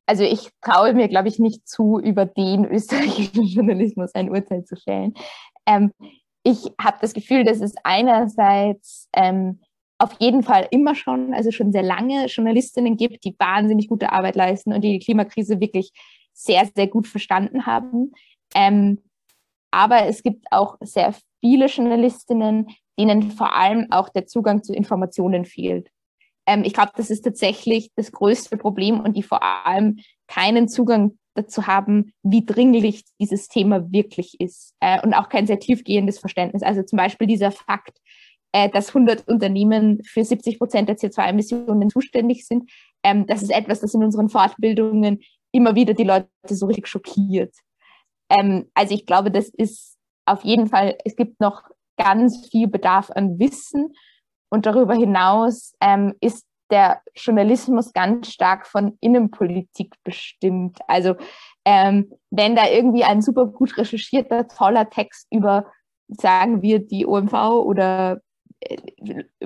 also 0.06 0.24
ich 0.24 0.50
traue 0.62 0.94
mir, 0.94 1.08
glaube 1.08 1.28
ich, 1.28 1.40
nicht 1.40 1.68
zu, 1.68 2.00
über 2.00 2.26
den 2.26 2.66
österreichischen 2.66 3.44
Journalismus 3.46 4.14
ein 4.14 4.30
Urteil 4.30 4.64
zu 4.64 4.76
fällen. 4.76 5.14
Ähm, 5.66 5.92
ich 6.44 6.72
habe 6.80 6.98
das 7.02 7.14
Gefühl, 7.14 7.44
dass 7.44 7.62
es 7.62 7.74
einerseits 7.84 9.10
ähm, 9.14 9.60
auf 9.98 10.14
jeden 10.20 10.44
Fall 10.44 10.68
immer 10.72 10.96
schon, 10.96 11.34
also 11.34 11.52
schon 11.52 11.72
sehr 11.72 11.84
lange 11.84 12.28
Journalistinnen 12.28 12.96
gibt, 12.96 13.26
die 13.26 13.36
wahnsinnig 13.38 13.90
gute 13.90 14.12
Arbeit 14.12 14.36
leisten 14.36 14.72
und 14.72 14.82
die 14.82 15.00
die 15.00 15.04
Klimakrise 15.04 15.60
wirklich 15.60 15.92
sehr, 16.38 16.70
sehr 16.76 16.88
gut 16.88 17.08
verstanden 17.08 17.66
haben. 17.66 18.12
Ähm, 18.54 19.02
aber 19.72 20.06
es 20.06 20.24
gibt 20.24 20.46
auch 20.52 20.78
sehr 20.82 21.14
viele 21.42 21.66
Journalistinnen, 21.68 22.68
denen 22.98 23.32
vor 23.32 23.56
allem 23.56 23.88
auch 23.92 24.10
der 24.10 24.28
Zugang 24.28 24.64
zu 24.64 24.74
Informationen 24.74 25.46
fehlt. 25.46 25.90
Ähm, 26.46 26.64
ich 26.64 26.74
glaube, 26.74 26.92
das 26.96 27.10
ist 27.10 27.24
tatsächlich 27.24 27.92
das 27.96 28.12
größte 28.12 28.58
Problem 28.58 29.00
und 29.00 29.18
die 29.18 29.24
vor 29.24 29.42
allem 29.44 30.00
keinen 30.28 30.68
Zugang 30.68 31.18
dazu 31.34 31.68
haben, 31.68 32.14
wie 32.24 32.46
dringlich 32.46 33.04
dieses 33.20 33.48
Thema 33.48 33.92
wirklich 33.92 34.40
ist 34.40 34.74
äh, 34.80 35.02
und 35.02 35.14
auch 35.14 35.30
kein 35.30 35.48
sehr 35.48 35.60
tiefgehendes 35.60 36.20
Verständnis. 36.20 36.64
Also 36.64 36.84
zum 36.84 36.98
Beispiel 36.98 37.28
dieser 37.28 37.52
Fakt, 37.52 38.00
äh, 38.54 38.70
dass 38.70 38.90
100 38.90 39.28
Unternehmen 39.28 40.02
für 40.04 40.24
70 40.24 40.58
Prozent 40.58 40.90
der 40.90 40.98
CO2-Emissionen 40.98 41.90
zuständig 41.90 42.48
sind. 42.48 42.72
Ähm, 43.04 43.26
das 43.28 43.44
ist 43.44 43.52
etwas, 43.52 43.82
das 43.82 43.94
in 43.94 44.04
unseren 44.04 44.30
Fortbildungen 44.30 45.20
immer 45.52 45.76
wieder 45.76 45.94
die 45.94 46.04
Leute 46.04 46.28
so 46.48 46.66
richtig 46.66 46.88
schockiert. 46.88 47.54
Ähm, 48.30 48.70
also 48.74 48.94
ich 48.94 49.06
glaube, 49.06 49.32
das 49.32 49.50
ist 49.50 49.98
auf 50.26 50.44
jeden 50.44 50.68
Fall, 50.68 50.98
es 51.06 51.16
gibt 51.16 51.40
noch 51.40 51.64
ganz 51.98 52.48
viel 52.50 52.68
Bedarf 52.68 53.10
an 53.12 53.40
Wissen 53.40 53.94
und 54.50 54.66
darüber 54.66 54.94
hinaus 54.94 55.74
ähm, 55.82 56.14
ist 56.22 56.46
der 56.70 57.02
Journalismus 57.16 57.94
ganz 57.94 58.32
stark 58.32 58.68
von 58.68 58.98
Innenpolitik 59.00 59.96
bestimmt. 60.04 60.80
Also 60.88 61.16
ähm, 61.66 62.12
wenn 62.30 62.56
da 62.56 62.68
irgendwie 62.68 63.04
ein 63.04 63.22
super 63.22 63.46
gut 63.46 63.78
recherchierter, 63.78 64.48
toller 64.48 64.90
Text 64.90 65.28
über, 65.32 65.66
sagen 66.08 66.62
wir, 66.62 66.80
die 66.80 67.06
OMV 67.06 67.34
oder 67.34 68.22
äh, 68.60 68.78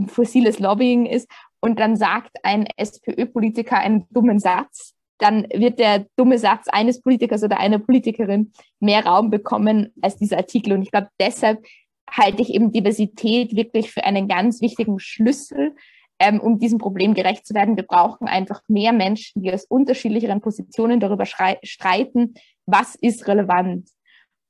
fossiles 0.07 0.59
Lobbying 0.59 1.05
ist 1.05 1.29
und 1.59 1.79
dann 1.79 1.95
sagt 1.95 2.31
ein 2.43 2.67
SPÖ-Politiker 2.77 3.77
einen 3.77 4.07
dummen 4.09 4.39
Satz, 4.39 4.95
dann 5.21 5.47
wird 5.53 5.79
der 5.79 6.05
dumme 6.15 6.37
Satz 6.37 6.67
eines 6.67 7.01
Politikers 7.01 7.43
oder 7.43 7.59
einer 7.59 7.79
Politikerin 7.79 8.51
mehr 8.79 9.05
Raum 9.05 9.29
bekommen 9.29 9.93
als 10.01 10.17
dieser 10.17 10.37
Artikel. 10.37 10.73
Und 10.73 10.81
ich 10.81 10.91
glaube, 10.91 11.09
deshalb 11.19 11.65
halte 12.09 12.41
ich 12.41 12.53
eben 12.53 12.71
Diversität 12.71 13.55
wirklich 13.55 13.91
für 13.91 14.03
einen 14.03 14.27
ganz 14.27 14.61
wichtigen 14.61 14.99
Schlüssel, 14.99 15.75
ähm, 16.19 16.39
um 16.39 16.59
diesem 16.59 16.77
Problem 16.77 17.13
gerecht 17.13 17.45
zu 17.45 17.53
werden. 17.53 17.77
Wir 17.77 17.85
brauchen 17.85 18.27
einfach 18.27 18.61
mehr 18.67 18.93
Menschen, 18.93 19.41
die 19.41 19.53
aus 19.53 19.65
unterschiedlicheren 19.65 20.41
Positionen 20.41 20.99
darüber 20.99 21.25
streiten, 21.25 22.33
was 22.65 22.95
ist 22.95 23.27
relevant. 23.27 23.89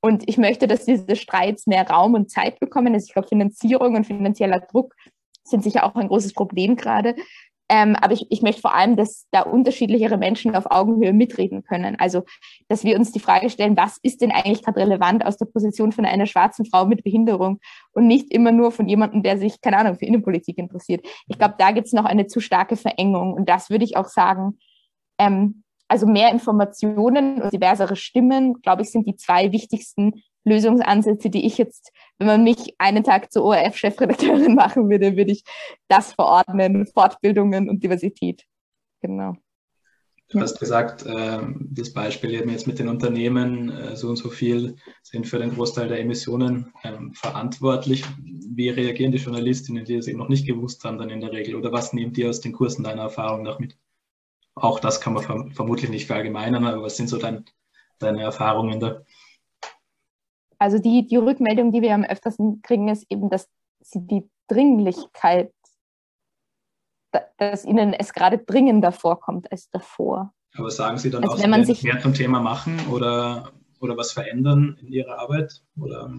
Und 0.02 0.28
ich 0.28 0.38
möchte, 0.38 0.68
dass 0.68 0.86
diese 0.86 1.16
Streits 1.16 1.68
mehr 1.68 1.88
Raum 1.88 2.16
und 2.16 2.32
Zeit 2.32 2.60
bekommen. 2.60 2.94
Also 2.94 3.06
ich 3.08 3.14
glaube, 3.14 3.28
Finanzierung 3.28 3.96
und 3.96 4.08
finanzieller 4.08 4.60
Druck 4.60 4.96
sind 5.44 5.64
sicher 5.64 5.86
auch 5.86 5.96
ein 5.96 6.08
großes 6.08 6.34
Problem 6.34 6.76
gerade. 6.76 7.16
Ähm, 7.74 7.96
aber 7.96 8.14
ich, 8.14 8.28
ich 8.30 8.42
möchte 8.42 8.60
vor 8.60 8.76
allem, 8.76 8.98
dass 8.98 9.28
da 9.32 9.44
unterschiedlichere 9.44 10.18
Menschen 10.18 10.58
auf 10.58 10.70
Augenhöhe 10.70 11.14
mitreden 11.14 11.64
können. 11.64 11.96
Also, 11.98 12.24
dass 12.68 12.84
wir 12.84 13.00
uns 13.00 13.14
die 13.14 13.22
Frage 13.22 13.50
stellen, 13.50 13.78
was 13.78 13.98
ist 14.04 14.20
denn 14.20 14.30
eigentlich 14.30 14.62
gerade 14.62 14.82
relevant 14.82 15.26
aus 15.26 15.38
der 15.38 15.46
Position 15.46 15.94
von 15.94 16.04
einer 16.06 16.26
schwarzen 16.26 16.66
Frau 16.66 16.86
mit 16.86 17.06
Behinderung 17.06 17.62
und 17.94 18.08
nicht 18.08 18.30
immer 18.34 18.52
nur 18.52 18.74
von 18.74 18.90
jemandem, 18.90 19.24
der 19.24 19.38
sich, 19.38 19.62
keine 19.62 19.78
Ahnung, 19.78 19.96
für 19.96 20.04
Innenpolitik 20.04 20.58
interessiert. 20.58 21.06
Ich 21.28 21.38
glaube, 21.38 21.56
da 21.58 21.72
gibt 21.72 21.88
es 21.88 21.94
noch 21.94 22.04
eine 22.04 22.28
zu 22.28 22.42
starke 22.42 22.76
Verengung. 22.76 23.32
Und 23.34 23.48
das 23.48 23.70
würde 23.70 23.86
ich 23.86 23.96
auch 23.96 24.10
sagen, 24.10 24.60
ähm, 25.18 25.64
also 25.88 26.06
mehr 26.08 26.30
Informationen 26.30 27.42
und 27.42 27.54
diversere 27.54 27.96
Stimmen, 27.96 28.62
glaube 28.62 28.82
ich, 28.82 28.92
sind 28.92 29.08
die 29.08 29.16
zwei 29.16 29.54
wichtigsten 29.54 30.22
Lösungsansätze, 30.43 31.30
die 31.30 31.45
ich 31.45 31.58
jetzt, 31.58 31.91
wenn 32.17 32.27
man 32.27 32.43
mich 32.43 32.75
einen 32.77 33.04
Tag 33.04 33.32
zur 33.32 33.43
ORF-Chefredakteurin 33.43 34.56
machen 34.56 34.89
würde, 34.89 35.15
würde 35.17 35.32
ich 35.32 35.43
das 35.88 36.13
verordnen, 36.13 36.88
Fortbildungen 36.88 37.69
und 37.69 37.84
Diversität. 37.84 38.43
Genau. 39.01 39.36
Du 40.32 40.39
hast 40.39 40.60
gesagt, 40.60 41.06
äh, 41.06 41.39
das 41.60 41.91
Beispiel 41.91 42.34
eben 42.34 42.49
jetzt 42.49 42.65
mit 42.65 42.80
den 42.80 42.88
Unternehmen, 42.88 43.69
äh, 43.69 43.97
so 43.97 44.08
und 44.08 44.15
so 44.15 44.30
viel 44.30 44.77
sind 45.04 45.27
für 45.27 45.39
den 45.39 45.54
Großteil 45.54 45.89
der 45.89 45.99
Emissionen 45.99 46.71
ähm, 46.84 47.13
verantwortlich. 47.13 48.06
Wie 48.23 48.69
reagieren 48.69 49.12
die 49.12 49.17
Journalistinnen, 49.17 49.84
die 49.84 49.95
es 49.95 50.08
eben 50.08 50.19
noch 50.19 50.30
nicht 50.30 50.47
gewusst 50.47 50.86
haben, 50.86 50.97
dann 50.97 51.10
in 51.10 51.19
der 51.19 51.34
Regel? 51.34 51.56
Oder 51.56 51.73
was 51.73 51.91
nehmt 51.91 52.17
ihr 52.17 52.30
aus 52.30 52.39
den 52.39 52.54
Kursen 52.54 52.84
deiner 52.84 53.01
Erfahrung 53.04 53.43
nach 53.43 53.60
mit? 53.60 53.77
Auch 54.56 54.80
das 54.80 55.01
kann 55.01 55.13
man 55.13 55.23
verm 55.23 55.51
vermutlich 55.51 55.89
nicht 55.89 56.08
verallgemeinern, 56.08 56.65
aber 56.65 56.82
was 56.82 56.95
sind 56.95 57.10
so 57.10 57.17
dein, 57.17 57.43
deine 57.99 58.21
Erfahrungen 58.21 58.80
da? 58.80 59.01
Also 60.62 60.78
die, 60.78 61.08
die 61.08 61.15
Rückmeldung, 61.15 61.71
die 61.71 61.82
wir 61.82 61.95
am 61.95 62.04
öftersten 62.04 62.62
kriegen, 62.62 62.88
ist 62.88 63.08
eben, 63.10 63.32
dass 63.32 63.50
sie 63.80 64.06
die 64.06 64.30
Dringlichkeit, 64.47 65.52
dass 67.38 67.65
ihnen 67.65 67.93
es 67.93 68.13
gerade 68.13 68.38
dringender 68.38 68.91
vorkommt 68.91 69.52
als 69.52 69.71
davor. 69.71 70.36
Aber 70.54 70.69
sagen 70.69 71.00
Sie 71.00 71.10
dann 71.10 71.24
also 71.24 71.36
auch, 71.36 71.41
wenn 71.41 71.50
man 71.50 71.65
sich 71.65 71.82
mehr 71.82 72.00
zum 72.00 72.13
Thema 72.13 72.41
machen 72.41 72.80
oder, 72.91 73.54
oder 73.80 73.97
was 73.97 74.12
verändern 74.12 74.78
in 74.82 74.89
Ihrer 74.89 75.17
Arbeit? 75.17 75.63
Oder? 75.80 76.13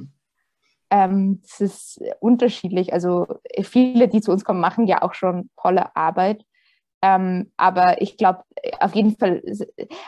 Ähm, 0.90 1.40
es 1.44 1.60
ist 1.60 2.00
unterschiedlich. 2.18 2.92
Also 2.92 3.38
viele, 3.62 4.08
die 4.08 4.22
zu 4.22 4.32
uns 4.32 4.44
kommen, 4.44 4.58
machen 4.58 4.88
ja 4.88 5.02
auch 5.02 5.14
schon 5.14 5.50
tolle 5.56 5.94
Arbeit. 5.94 6.44
Ähm, 7.04 7.50
aber 7.56 8.00
ich 8.00 8.16
glaube, 8.16 8.44
auf 8.78 8.94
jeden 8.94 9.16
Fall, 9.16 9.42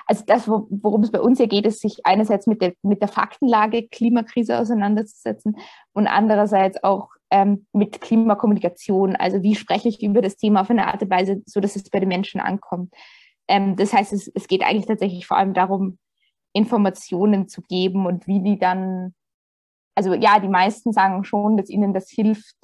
also 0.07 0.25
das, 0.27 0.47
worum 0.47 1.03
es 1.03 1.11
bei 1.11 1.21
uns 1.21 1.39
hier 1.39 1.49
geht, 1.49 1.67
ist, 1.67 1.81
sich 1.81 2.07
einerseits 2.07 2.47
mit 2.47 2.63
der, 2.63 2.75
mit 2.83 3.03
der 3.03 3.09
Faktenlage 3.09 3.89
Klimakrise 3.89 4.59
auseinanderzusetzen 4.59 5.57
und 5.93 6.07
andererseits 6.07 6.83
auch 6.85 7.09
ähm, 7.31 7.67
mit 7.73 8.01
Klimakommunikation. 8.01 9.17
Also 9.17 9.43
wie 9.43 9.57
spreche 9.57 9.89
ich 9.89 10.03
über 10.05 10.23
das 10.23 10.37
Thema 10.37 10.61
auf 10.61 10.71
eine 10.71 10.87
Art 10.87 11.03
und 11.03 11.11
Weise, 11.11 11.43
so 11.47 11.59
dass 11.59 11.75
es 11.75 11.91
bei 11.91 11.99
den 11.99 12.09
Menschen 12.09 12.41
ankommt. 12.41 12.95
Ähm, 13.49 13.75
das 13.75 13.93
heißt, 13.93 14.13
es, 14.13 14.29
es 14.29 14.47
geht 14.47 14.63
eigentlich 14.63 14.87
tatsächlich 14.87 15.27
vor 15.27 15.37
allem 15.37 15.53
darum, 15.53 15.99
Informationen 16.53 17.49
zu 17.49 17.63
geben 17.63 18.07
und 18.07 18.29
wie 18.29 18.41
die 18.41 18.57
dann, 18.57 19.15
also 19.97 20.15
ja, 20.15 20.39
die 20.39 20.49
meisten 20.49 20.93
sagen 20.93 21.25
schon, 21.25 21.57
dass 21.57 21.69
ihnen 21.69 21.93
das 21.93 22.09
hilft, 22.09 22.55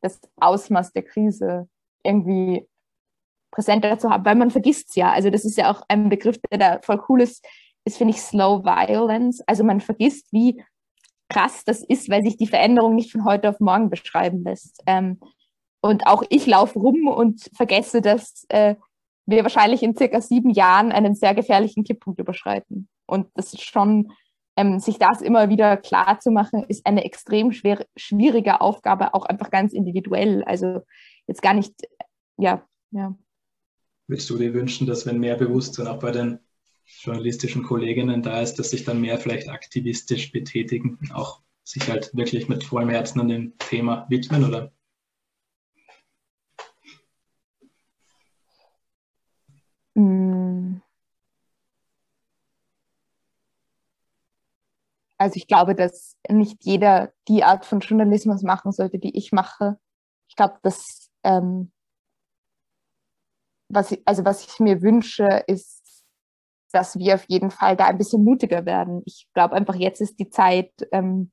das 0.00 0.18
Ausmaß 0.36 0.94
der 0.94 1.02
Krise 1.02 1.68
irgendwie 2.02 2.66
präsenter 3.56 3.98
zu 3.98 4.10
haben, 4.10 4.24
weil 4.24 4.34
man 4.34 4.50
vergisst 4.50 4.90
es 4.90 4.96
ja. 4.96 5.10
Also 5.10 5.30
das 5.30 5.44
ist 5.44 5.56
ja 5.56 5.70
auch 5.72 5.82
ein 5.88 6.10
Begriff, 6.10 6.36
der 6.50 6.58
da 6.58 6.78
voll 6.82 7.02
cool 7.08 7.22
ist, 7.22 7.44
ist, 7.84 7.96
finde 7.96 8.12
ich, 8.12 8.20
Slow 8.20 8.62
Violence. 8.64 9.42
Also 9.46 9.64
man 9.64 9.80
vergisst, 9.80 10.30
wie 10.30 10.62
krass 11.28 11.64
das 11.64 11.82
ist, 11.82 12.10
weil 12.10 12.22
sich 12.22 12.36
die 12.36 12.46
Veränderung 12.46 12.94
nicht 12.94 13.10
von 13.10 13.24
heute 13.24 13.48
auf 13.48 13.58
morgen 13.58 13.88
beschreiben 13.88 14.44
lässt. 14.44 14.82
Ähm, 14.86 15.18
und 15.80 16.06
auch 16.06 16.22
ich 16.28 16.46
laufe 16.46 16.78
rum 16.78 17.08
und 17.08 17.50
vergesse, 17.54 18.02
dass 18.02 18.44
äh, 18.50 18.74
wir 19.24 19.42
wahrscheinlich 19.42 19.82
in 19.82 19.96
circa 19.96 20.20
sieben 20.20 20.50
Jahren 20.50 20.92
einen 20.92 21.14
sehr 21.14 21.34
gefährlichen 21.34 21.82
Kipppunkt 21.82 22.20
überschreiten. 22.20 22.88
Und 23.06 23.28
das 23.34 23.54
ist 23.54 23.62
schon, 23.62 24.12
ähm, 24.56 24.80
sich 24.80 24.98
das 24.98 25.22
immer 25.22 25.48
wieder 25.48 25.78
klar 25.78 26.20
zu 26.20 26.30
machen, 26.30 26.64
ist 26.68 26.86
eine 26.86 27.04
extrem 27.04 27.52
schwer, 27.52 27.86
schwierige 27.96 28.60
Aufgabe, 28.60 29.14
auch 29.14 29.24
einfach 29.24 29.50
ganz 29.50 29.72
individuell. 29.72 30.44
Also 30.44 30.82
jetzt 31.26 31.42
gar 31.42 31.54
nicht, 31.54 31.74
ja, 32.36 32.62
ja 32.90 33.16
würdest 34.08 34.30
du 34.30 34.38
dir 34.38 34.54
wünschen, 34.54 34.86
dass 34.86 35.06
wenn 35.06 35.18
mehr 35.20 35.36
Bewusstsein 35.36 35.86
auch 35.88 35.98
bei 35.98 36.12
den 36.12 36.40
journalistischen 36.84 37.62
Kolleginnen 37.62 38.22
da 38.22 38.40
ist, 38.40 38.54
dass 38.56 38.70
sich 38.70 38.84
dann 38.84 39.00
mehr 39.00 39.18
vielleicht 39.18 39.48
aktivistisch 39.48 40.32
betätigen, 40.32 40.98
auch 41.12 41.40
sich 41.64 41.88
halt 41.88 42.14
wirklich 42.14 42.48
mit 42.48 42.64
vollem 42.64 42.90
Herzen 42.90 43.20
an 43.20 43.28
dem 43.28 43.58
Thema 43.58 44.06
widmen, 44.08 44.44
oder? 44.44 44.72
Mm. 49.96 50.80
Also 55.18 55.36
ich 55.36 55.46
glaube, 55.46 55.74
dass 55.74 56.16
nicht 56.28 56.64
jeder 56.64 57.12
die 57.26 57.42
Art 57.42 57.64
von 57.64 57.80
Journalismus 57.80 58.42
machen 58.42 58.70
sollte, 58.72 58.98
die 58.98 59.16
ich 59.16 59.32
mache. 59.32 59.78
Ich 60.28 60.36
glaube, 60.36 60.58
dass 60.62 61.10
ähm, 61.24 61.72
was 63.68 63.92
ich, 63.92 64.02
also 64.04 64.24
was 64.24 64.46
ich 64.46 64.60
mir 64.60 64.82
wünsche, 64.82 65.44
ist, 65.46 65.82
dass 66.72 66.98
wir 66.98 67.14
auf 67.14 67.24
jeden 67.28 67.50
Fall 67.50 67.76
da 67.76 67.86
ein 67.86 67.98
bisschen 67.98 68.24
mutiger 68.24 68.66
werden. 68.66 69.02
Ich 69.06 69.26
glaube 69.34 69.54
einfach, 69.54 69.74
jetzt 69.74 70.00
ist 70.00 70.18
die 70.18 70.28
Zeit, 70.28 70.72
ähm, 70.92 71.30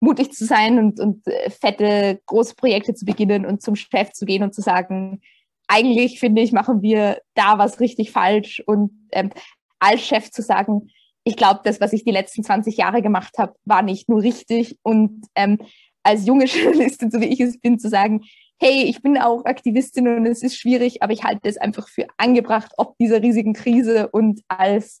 mutig 0.00 0.32
zu 0.32 0.44
sein 0.44 0.78
und, 0.78 1.00
und 1.00 1.26
äh, 1.26 1.50
fette, 1.50 2.20
große 2.26 2.54
Projekte 2.54 2.94
zu 2.94 3.04
beginnen 3.04 3.46
und 3.46 3.62
zum 3.62 3.76
Chef 3.76 4.12
zu 4.12 4.26
gehen 4.26 4.42
und 4.42 4.54
zu 4.54 4.60
sagen, 4.60 5.20
eigentlich 5.68 6.20
finde 6.20 6.42
ich, 6.42 6.52
machen 6.52 6.82
wir 6.82 7.20
da 7.34 7.58
was 7.58 7.80
richtig 7.80 8.12
falsch 8.12 8.62
und 8.66 8.92
ähm, 9.12 9.30
als 9.78 10.02
Chef 10.02 10.30
zu 10.30 10.42
sagen, 10.42 10.90
ich 11.24 11.36
glaube, 11.36 11.60
das, 11.64 11.80
was 11.80 11.92
ich 11.92 12.04
die 12.04 12.12
letzten 12.12 12.44
20 12.44 12.76
Jahre 12.76 13.02
gemacht 13.02 13.36
habe, 13.38 13.54
war 13.64 13.82
nicht 13.82 14.08
nur 14.08 14.22
richtig 14.22 14.78
und 14.82 15.26
ähm, 15.34 15.58
als 16.02 16.26
junge 16.26 16.44
Journalistin, 16.46 17.10
so 17.10 17.20
wie 17.20 17.26
ich 17.26 17.40
es 17.40 17.58
bin, 17.58 17.78
zu 17.78 17.88
sagen, 17.88 18.22
hey, 18.58 18.84
ich 18.84 19.02
bin 19.02 19.18
auch 19.18 19.44
Aktivistin 19.44 20.08
und 20.08 20.26
es 20.26 20.42
ist 20.42 20.56
schwierig, 20.56 21.02
aber 21.02 21.12
ich 21.12 21.24
halte 21.24 21.48
es 21.48 21.58
einfach 21.58 21.88
für 21.88 22.06
angebracht, 22.16 22.72
ob 22.76 22.96
dieser 22.98 23.22
riesigen 23.22 23.52
Krise 23.52 24.08
und 24.08 24.40
als, 24.48 25.00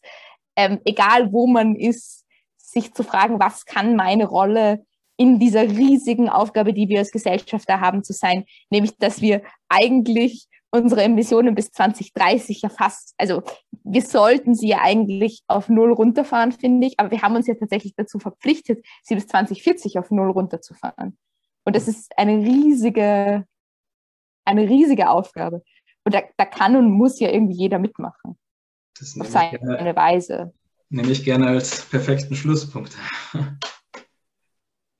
ähm, 0.56 0.80
egal 0.84 1.32
wo 1.32 1.46
man 1.46 1.74
ist, 1.74 2.24
sich 2.56 2.92
zu 2.92 3.02
fragen, 3.02 3.40
was 3.40 3.64
kann 3.64 3.96
meine 3.96 4.26
Rolle 4.26 4.84
in 5.16 5.38
dieser 5.38 5.62
riesigen 5.62 6.28
Aufgabe, 6.28 6.74
die 6.74 6.88
wir 6.88 6.98
als 6.98 7.10
Gesellschafter 7.10 7.80
haben, 7.80 8.04
zu 8.04 8.12
sein, 8.12 8.44
nämlich 8.70 8.96
dass 8.98 9.22
wir 9.22 9.42
eigentlich 9.68 10.46
unsere 10.70 11.04
Emissionen 11.04 11.54
bis 11.54 11.70
2030 11.70 12.62
ja 12.62 12.68
fast, 12.68 13.14
also 13.16 13.42
wir 13.84 14.02
sollten 14.02 14.54
sie 14.54 14.68
ja 14.68 14.80
eigentlich 14.82 15.42
auf 15.46 15.68
Null 15.68 15.92
runterfahren, 15.92 16.52
finde 16.52 16.88
ich, 16.88 16.98
aber 16.98 17.10
wir 17.10 17.22
haben 17.22 17.36
uns 17.36 17.46
ja 17.46 17.54
tatsächlich 17.54 17.94
dazu 17.96 18.18
verpflichtet, 18.18 18.84
sie 19.02 19.14
bis 19.14 19.26
2040 19.28 19.98
auf 19.98 20.10
Null 20.10 20.30
runterzufahren. 20.30 21.16
Und 21.66 21.74
das 21.74 21.88
ist 21.88 22.16
eine 22.16 22.38
riesige, 22.38 23.44
eine 24.44 24.62
riesige 24.62 25.10
Aufgabe. 25.10 25.62
Und 26.04 26.14
da, 26.14 26.22
da 26.36 26.44
kann 26.44 26.76
und 26.76 26.90
muss 26.90 27.18
ja 27.18 27.30
irgendwie 27.30 27.56
jeder 27.56 27.80
mitmachen. 27.80 28.38
Das 28.98 29.18
auf 29.20 29.26
seine 29.26 29.58
gerne, 29.58 29.96
Weise. 29.96 30.54
Nehme 30.88 31.10
ich 31.10 31.24
gerne 31.24 31.48
als 31.48 31.84
perfekten 31.84 32.36
Schlusspunkt. 32.36 32.96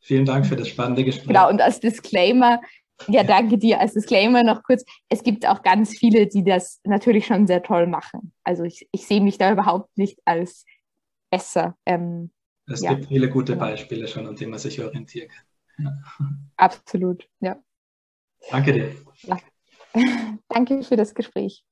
Vielen 0.01 0.25
Dank 0.25 0.47
für 0.47 0.57
das 0.57 0.69
spannende 0.69 1.05
Gespräch. 1.05 1.29
Genau, 1.29 1.49
und 1.49 1.61
als 1.61 1.79
Disclaimer, 1.79 2.61
ja, 3.07 3.23
danke 3.23 3.59
dir. 3.59 3.81
Als 3.81 3.95
Disclaimer 3.95 4.43
noch 4.43 4.65
kurz, 4.65 4.85
es 5.09 5.23
gibt 5.23 5.47
auch 5.47 5.63
ganz 5.63 5.97
viele, 5.97 6.27
die 6.27 6.43
das 6.43 6.81
natürlich 6.85 7.27
schon 7.27 7.47
sehr 7.47 7.63
toll 7.63 7.87
machen. 7.87 8.33
Also 8.43 8.65
ich, 8.65 8.89
ich 8.91 9.07
sehe 9.07 9.21
mich 9.21 9.39
da 9.39 9.53
überhaupt 9.53 9.97
nicht 9.97 10.19
als 10.25 10.65
besser. 11.31 11.77
Ähm, 11.87 12.33
es 12.67 12.81
ja. 12.83 12.95
gibt 12.95 13.07
viele 13.07 13.29
gute 13.29 13.55
Beispiele 13.55 14.09
schon, 14.09 14.27
an 14.27 14.35
denen 14.35 14.51
man 14.51 14.59
sich 14.59 14.83
orientieren 14.83 15.29
kann. 15.29 15.46
Absolut, 16.57 17.29
ja. 17.41 17.63
Danke 18.51 18.73
dir. 18.73 18.95
Ja. 19.23 19.39
Danke 20.49 20.83
für 20.83 20.97
das 20.97 21.15
Gespräch. 21.15 21.65